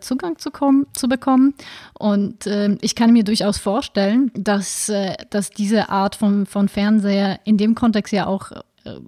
[0.00, 1.54] Zugang zu, kommen, zu bekommen.
[1.98, 4.90] Und äh, ich kann mir durchaus vorstellen, dass,
[5.30, 8.50] dass diese Art von, von Fernseher in dem Kontext ja auch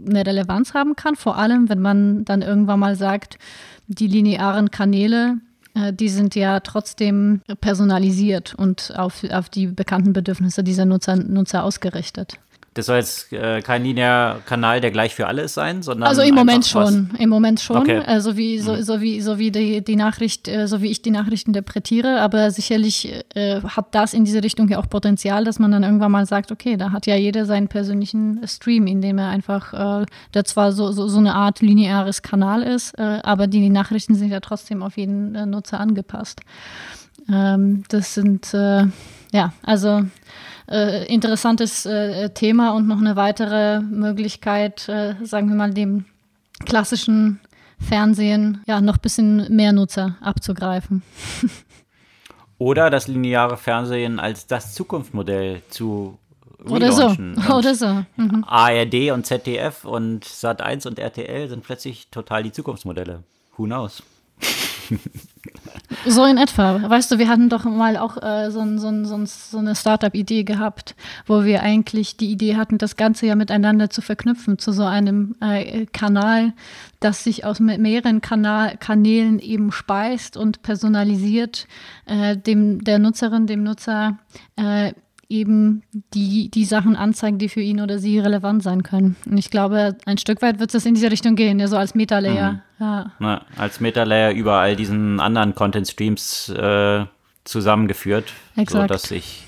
[0.07, 1.17] eine Relevanz haben kann.
[1.17, 3.39] Vor allem, wenn man dann irgendwann mal sagt,
[3.87, 5.39] die linearen Kanäle
[5.75, 11.65] äh, die sind ja trotzdem personalisiert und auf, auf die bekannten Bedürfnisse dieser Nutzer, Nutzer
[11.65, 12.39] ausgerichtet.
[12.81, 16.09] Das soll jetzt äh, kein linearer Kanal, der gleich für alle ist sein, sondern.
[16.09, 17.99] Also im Moment einfach was- schon, im Moment schon, Okay.
[18.07, 21.03] äh, so wie so, so wie so wie die, die Nachricht, äh, so wie ich
[21.03, 25.59] die Nachricht interpretiere, aber sicherlich äh, hat das in diese Richtung ja auch Potenzial, dass
[25.59, 29.19] man dann irgendwann mal sagt, okay, da hat ja jeder seinen persönlichen Stream, in dem
[29.19, 33.61] er einfach, äh, der zwar so, so, so eine Art lineares Kanal ist, aber die,
[33.61, 36.41] die Nachrichten sind ja trotzdem auf jeden Nutzer angepasst.
[37.31, 40.03] Ähm, das sind ja also
[40.71, 46.05] äh, interessantes äh, Thema und noch eine weitere Möglichkeit, äh, sagen wir mal, dem
[46.65, 47.41] klassischen
[47.81, 51.03] Fernsehen ja noch ein bisschen mehr Nutzer abzugreifen.
[52.59, 56.19] Oder das lineare Fernsehen als das Zukunftsmodell zu
[56.67, 57.09] Oder so.
[57.55, 58.05] Oder so.
[58.17, 58.45] Mhm.
[58.47, 63.25] ARD und ZDF und Sat1 und RTL sind plötzlich total die Zukunftsmodelle.
[63.57, 64.03] Who knows?
[66.07, 66.89] So in etwa.
[66.89, 70.95] Weißt du, wir hatten doch mal auch äh, so, so, so, so eine Startup-Idee gehabt,
[71.27, 75.35] wo wir eigentlich die Idee hatten, das Ganze ja miteinander zu verknüpfen, zu so einem
[75.41, 76.53] äh, Kanal,
[77.01, 81.67] das sich aus me- mehreren Kanal Kanälen eben speist und personalisiert
[82.07, 84.19] äh, dem, der Nutzerin, dem Nutzer
[84.57, 84.93] äh,
[85.31, 89.17] eben die, die Sachen anzeigt, die für ihn oder sie relevant sein können.
[89.25, 91.95] Und ich glaube, ein Stück weit wird es in diese Richtung gehen, ja, so als
[91.95, 92.63] Meta-Layer.
[92.79, 93.13] Ja.
[93.19, 97.05] Na, als Metalayer über all diesen anderen Content-Streams äh,
[97.45, 98.83] zusammengeführt, Exakt.
[98.83, 99.45] sodass sich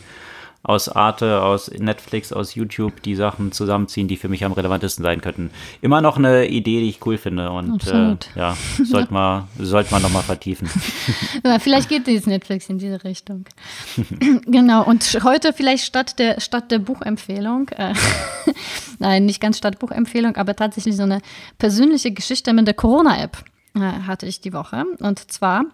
[0.64, 5.20] aus Arte, aus Netflix, aus YouTube die Sachen zusammenziehen, die für mich am relevantesten sein
[5.20, 5.50] könnten.
[5.80, 10.02] Immer noch eine Idee, die ich cool finde und äh, ja, sollte man, sollte man
[10.02, 10.68] nochmal vertiefen.
[11.44, 13.44] Ja, vielleicht geht jetzt Netflix in diese Richtung.
[14.46, 17.94] genau, und heute vielleicht statt der, statt der Buchempfehlung, äh,
[18.98, 21.20] nein, nicht ganz statt Buchempfehlung, aber tatsächlich so eine
[21.58, 23.44] persönliche Geschichte mit der Corona-App
[23.74, 24.84] äh, hatte ich die Woche.
[25.00, 25.64] Und zwar,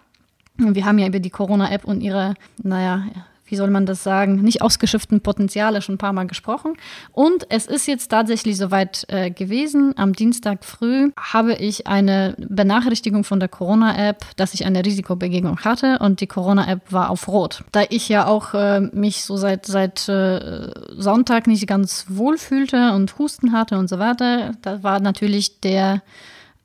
[0.57, 3.05] wir haben ja über die Corona-App und ihre, naja,
[3.49, 6.75] wie soll man das sagen, nicht ausgeschöpften Potenziale schon ein paar Mal gesprochen.
[7.13, 9.95] Und es ist jetzt tatsächlich soweit äh, gewesen.
[9.97, 15.99] Am Dienstag früh habe ich eine Benachrichtigung von der Corona-App, dass ich eine Risikobegegnung hatte
[16.01, 17.65] und die Corona-App war auf Rot.
[17.73, 22.93] Da ich ja auch äh, mich so seit, seit äh, Sonntag nicht ganz wohl fühlte
[22.93, 26.03] und Husten hatte und so weiter, da war natürlich der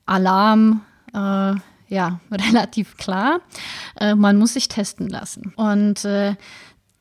[0.06, 0.82] Alarm
[1.14, 1.54] äh,
[1.88, 3.40] ja, relativ klar.
[3.98, 5.52] Äh, man muss sich testen lassen.
[5.56, 6.34] Und äh,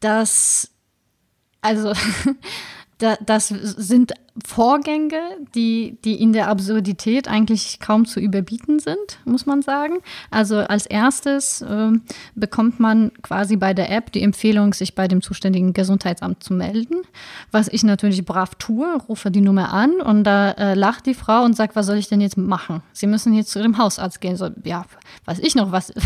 [0.03, 0.69] das,
[1.61, 1.93] also,
[2.97, 4.13] da, das sind
[4.43, 5.21] Vorgänge,
[5.53, 9.99] die, die in der Absurdität eigentlich kaum zu überbieten sind, muss man sagen.
[10.31, 12.01] Also als erstes ähm,
[12.33, 17.03] bekommt man quasi bei der App die Empfehlung, sich bei dem zuständigen Gesundheitsamt zu melden,
[17.51, 21.43] was ich natürlich brav tue, rufe die Nummer an und da äh, lacht die Frau
[21.43, 22.81] und sagt, was soll ich denn jetzt machen?
[22.91, 24.35] Sie müssen jetzt zu dem Hausarzt gehen.
[24.35, 24.85] So, ja,
[25.25, 25.93] weiß ich noch was.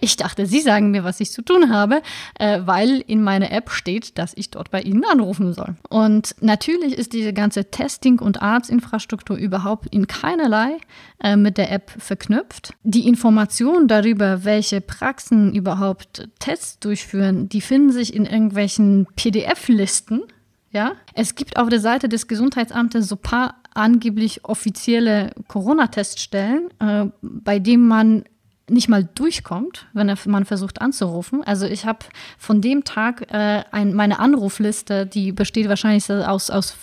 [0.00, 2.02] Ich dachte, Sie sagen mir, was ich zu tun habe,
[2.38, 5.76] äh, weil in meiner App steht, dass ich dort bei Ihnen anrufen soll.
[5.88, 10.78] Und natürlich ist diese ganze Testing- und Arztinfrastruktur überhaupt in keinerlei
[11.22, 12.74] äh, mit der App verknüpft.
[12.82, 20.22] Die Informationen darüber, welche Praxen überhaupt Tests durchführen, die finden sich in irgendwelchen PDF-Listen.
[20.70, 27.58] Ja, es gibt auf der Seite des Gesundheitsamtes so paar angeblich offizielle Corona-Teststellen, äh, bei
[27.58, 28.24] denen man
[28.68, 31.42] nicht mal durchkommt, wenn man versucht anzurufen.
[31.44, 32.00] Also ich habe
[32.38, 36.76] von dem Tag äh, ein, meine Anrufliste, die besteht wahrscheinlich aus, aus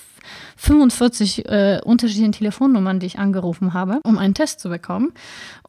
[0.62, 5.14] 45 äh, unterschiedlichen Telefonnummern, die ich angerufen habe, um einen Test zu bekommen.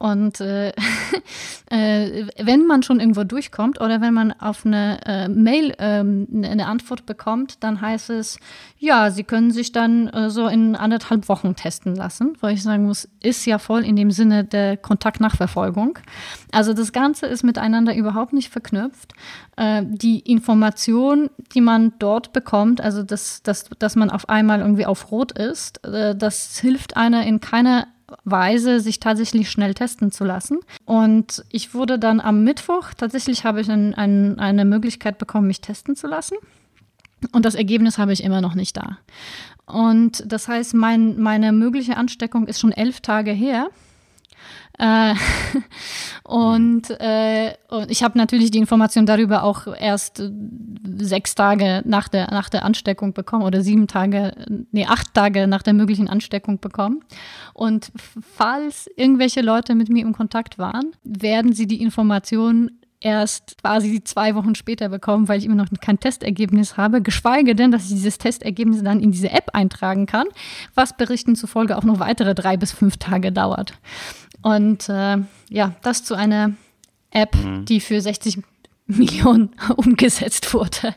[0.01, 0.71] Und äh,
[1.71, 6.67] äh, wenn man schon irgendwo durchkommt oder wenn man auf eine äh, Mail ähm, eine
[6.67, 8.41] Antwort bekommt, dann heißt es,
[8.79, 12.87] ja, Sie können sich dann äh, so in anderthalb Wochen testen lassen, wo ich sagen
[12.87, 16.01] muss, ist ja voll in dem Sinne der Kontaktnachverfolgung.
[16.51, 19.13] Also das Ganze ist miteinander überhaupt nicht verknüpft.
[19.57, 24.80] Äh, die Information, die man dort bekommt, also dass, dass, dass man auf einmal irgendwie
[24.87, 27.87] auf Rot ist, äh, das hilft einer in keiner
[28.25, 30.59] Weise, sich tatsächlich schnell testen zu lassen.
[30.85, 35.61] Und ich wurde dann am Mittwoch, tatsächlich habe ich ein, ein, eine Möglichkeit bekommen, mich
[35.61, 36.37] testen zu lassen.
[37.33, 38.99] Und das Ergebnis habe ich immer noch nicht da.
[39.67, 43.69] Und das heißt, mein, meine mögliche Ansteckung ist schon elf Tage her.
[44.79, 45.15] Äh,
[46.25, 50.23] und, äh, und ich habe natürlich die Information darüber auch erst
[50.83, 54.33] sechs Tage nach der, nach der Ansteckung bekommen oder sieben Tage,
[54.73, 57.05] nee, acht Tage nach der möglichen Ansteckung bekommen.
[57.55, 57.93] Und
[58.37, 62.71] falls irgendwelche Leute mit mir in Kontakt waren, werden sie die Information
[63.01, 67.71] erst quasi zwei Wochen später bekommen, weil ich immer noch kein Testergebnis habe, geschweige denn,
[67.71, 70.27] dass ich dieses Testergebnis dann in diese App eintragen kann,
[70.75, 73.73] was Berichten zufolge auch noch weitere drei bis fünf Tage dauert.
[74.43, 75.19] Und äh,
[75.49, 76.53] ja, das zu einer
[77.11, 77.65] App, mhm.
[77.65, 78.43] die für 60
[78.99, 80.95] Millionen umgesetzt wurde.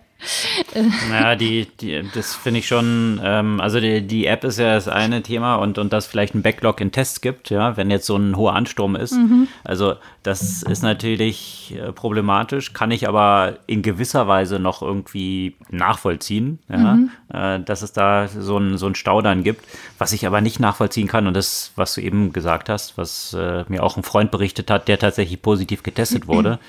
[1.09, 4.87] Naja, die, die, das finde ich schon, ähm, also die, die App ist ja das
[4.87, 8.15] eine Thema und, und dass vielleicht ein Backlog in Tests gibt, ja, wenn jetzt so
[8.15, 9.13] ein hoher Ansturm ist.
[9.13, 9.47] Mhm.
[9.63, 16.59] Also das ist natürlich äh, problematisch, kann ich aber in gewisser Weise noch irgendwie nachvollziehen,
[16.69, 17.11] ja, mhm.
[17.33, 19.65] äh, dass es da so ein, so ein Stau dann gibt.
[19.97, 23.65] Was ich aber nicht nachvollziehen kann und das, was du eben gesagt hast, was äh,
[23.67, 26.59] mir auch ein Freund berichtet hat, der tatsächlich positiv getestet wurde.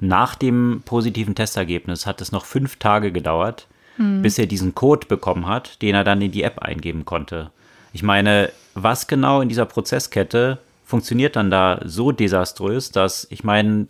[0.00, 3.66] Nach dem positiven Testergebnis hat es noch fünf Tage gedauert,
[3.96, 4.22] hm.
[4.22, 7.50] bis er diesen Code bekommen hat, den er dann in die App eingeben konnte.
[7.92, 13.86] Ich meine, was genau in dieser Prozesskette funktioniert dann da so desaströs, dass ich meine,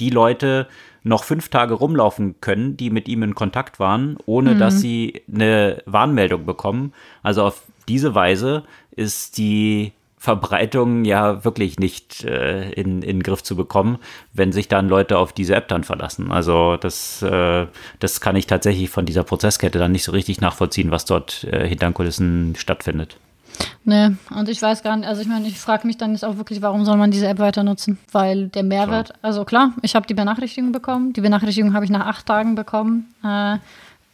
[0.00, 0.66] die Leute
[1.04, 4.58] noch fünf Tage rumlaufen können, die mit ihm in Kontakt waren, ohne mhm.
[4.58, 6.92] dass sie eine Warnmeldung bekommen.
[7.22, 13.42] Also auf diese Weise ist die Verbreitung ja wirklich nicht äh, in, in den Griff
[13.42, 13.98] zu bekommen,
[14.32, 16.30] wenn sich dann Leute auf diese App dann verlassen.
[16.30, 17.66] Also das, äh,
[17.98, 21.66] das kann ich tatsächlich von dieser Prozesskette dann nicht so richtig nachvollziehen, was dort äh,
[21.66, 23.16] hinter den Kulissen stattfindet.
[23.84, 26.36] Nee, und ich weiß gar nicht, also ich meine, ich frage mich dann jetzt auch
[26.36, 27.98] wirklich, warum soll man diese App weiter nutzen?
[28.12, 29.18] Weil der Mehrwert, klar.
[29.22, 31.12] also klar, ich habe die Benachrichtigung bekommen.
[31.14, 33.12] Die Benachrichtigung habe ich nach acht Tagen bekommen.
[33.24, 33.58] Äh,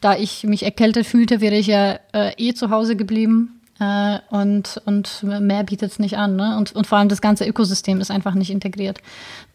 [0.00, 4.80] da ich mich erkältet fühlte, wäre ich ja äh, eh zu Hause geblieben äh, und,
[4.84, 6.36] und mehr bietet es nicht an.
[6.36, 6.56] Ne?
[6.56, 8.98] Und, und vor allem das ganze Ökosystem ist einfach nicht integriert.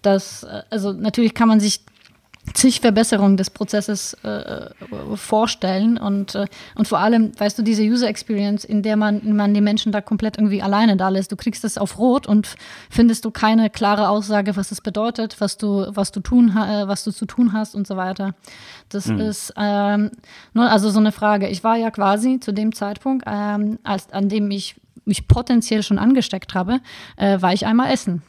[0.01, 1.81] Das, äh, also natürlich kann man sich
[2.53, 4.69] zig Verbesserungen des Prozesses äh,
[5.15, 9.53] vorstellen und, äh, und vor allem, weißt du, diese User Experience, in der man, man
[9.53, 11.31] die Menschen da komplett irgendwie alleine da lässt.
[11.31, 12.55] Du kriegst es auf Rot und
[12.89, 17.03] findest du keine klare Aussage, was es bedeutet, was du, was du tun, äh, was
[17.03, 18.35] du zu tun hast und so weiter.
[18.89, 19.19] Das mhm.
[19.21, 20.11] ist ähm,
[20.53, 21.47] nur, also so eine Frage.
[21.47, 24.75] Ich war ja quasi zu dem Zeitpunkt, ähm, als, an dem ich
[25.05, 26.79] mich potenziell schon angesteckt habe,
[27.17, 28.21] äh, war ich einmal essen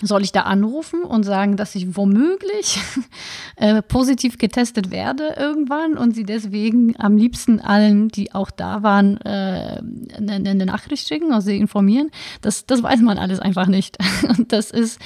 [0.00, 2.80] soll ich da anrufen und sagen, dass ich womöglich
[3.56, 9.18] äh, positiv getestet werde irgendwann und sie deswegen am liebsten allen, die auch da waren,
[9.20, 9.80] äh,
[10.16, 12.10] eine, eine, Nachricht schicken, also sie informieren?
[12.40, 13.98] Das, das weiß man alles einfach nicht.
[14.28, 14.98] Und das ist,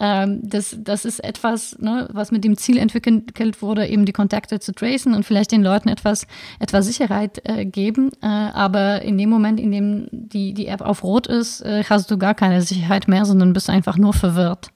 [0.00, 4.58] ähm, das, das ist etwas, ne, was mit dem Ziel entwickelt wurde, eben die Kontakte
[4.58, 6.26] zu tracen und vielleicht den Leuten etwas,
[6.58, 8.10] etwas Sicherheit äh, geben.
[8.22, 12.10] Äh, aber in dem Moment, in dem die, die App auf Rot ist, äh, hast
[12.10, 14.70] du gar keine Sicherheit mehr, sondern bist einfach nur verwirrt.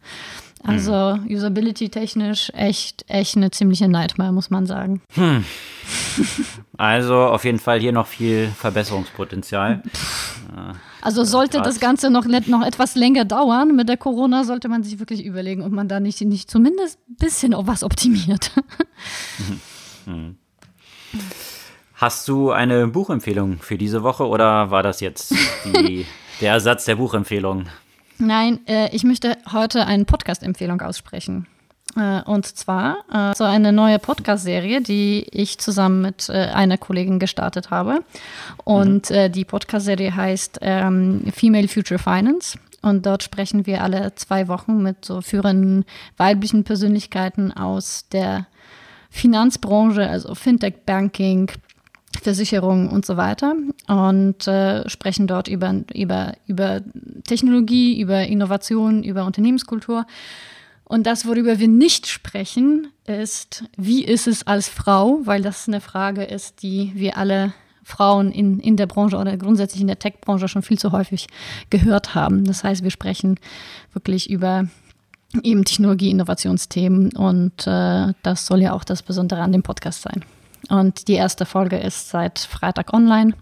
[0.62, 1.26] Also hm.
[1.28, 5.02] usability-technisch echt, echt eine ziemliche Nightmare, muss man sagen.
[5.14, 5.44] Hm.
[6.76, 9.82] Also auf jeden Fall hier noch viel Verbesserungspotenzial.
[11.04, 14.98] Also sollte das Ganze noch, noch etwas länger dauern mit der Corona, sollte man sich
[14.98, 18.50] wirklich überlegen, ob man da nicht, nicht zumindest ein bisschen was optimiert.
[20.06, 20.36] Hm.
[21.94, 25.34] Hast du eine Buchempfehlung für diese Woche oder war das jetzt
[25.64, 26.04] die,
[26.42, 27.64] der Ersatz der Buchempfehlung?
[28.18, 31.46] Nein, äh, ich möchte heute eine Podcast-Empfehlung aussprechen.
[31.96, 37.18] Äh, und zwar äh, so eine neue Podcast-Serie, die ich zusammen mit äh, einer Kollegin
[37.18, 38.04] gestartet habe.
[38.64, 39.32] Und mhm.
[39.32, 42.58] Die Podcast-Serie heißt ähm, Female Future Finance.
[42.82, 45.86] Und dort sprechen wir alle zwei Wochen mit so führenden
[46.18, 48.46] weiblichen Persönlichkeiten aus der
[49.08, 51.50] Finanzbranche, also Fintech, Banking,
[52.22, 53.54] Versicherungen und so weiter
[53.88, 56.80] und äh, sprechen dort über, über, über
[57.26, 60.06] Technologie, über Innovation, über Unternehmenskultur.
[60.84, 65.80] Und das, worüber wir nicht sprechen, ist, wie ist es als Frau, weil das eine
[65.80, 70.48] Frage ist, die wir alle Frauen in, in der Branche oder grundsätzlich in der Tech-Branche
[70.48, 71.26] schon viel zu häufig
[71.70, 72.44] gehört haben.
[72.44, 73.38] Das heißt, wir sprechen
[73.92, 74.66] wirklich über
[75.42, 80.24] eben Technologie-Innovationsthemen und äh, das soll ja auch das Besondere an dem Podcast sein.
[80.70, 83.34] Und die erste Folge ist seit Freitag online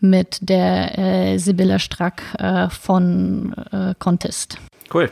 [0.00, 4.58] mit der äh, Sibylle Strack äh, von äh, Contest.
[4.92, 5.10] Cool.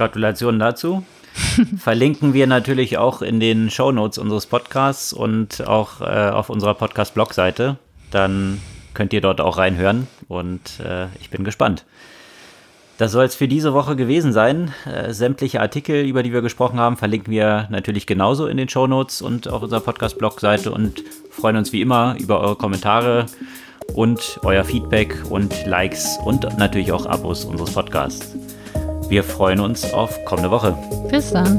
[0.00, 1.04] Gratulation dazu.
[1.76, 6.72] Verlinken wir natürlich auch in den Show Notes unseres Podcasts und auch äh, auf unserer
[6.72, 7.76] Podcast-Blog-Seite.
[8.10, 8.62] Dann
[8.94, 11.84] könnt ihr dort auch reinhören und äh, ich bin gespannt.
[12.96, 14.72] Das soll es für diese Woche gewesen sein.
[14.86, 19.20] Äh, sämtliche Artikel, über die wir gesprochen haben, verlinken wir natürlich genauso in den Shownotes
[19.20, 23.26] und auf unserer Podcast-Blog-Seite und freuen uns wie immer über eure Kommentare
[23.94, 28.34] und euer Feedback und Likes und natürlich auch Abos unseres Podcasts.
[29.10, 30.72] Wir freuen uns auf kommende Woche.
[31.10, 31.58] Bis dann.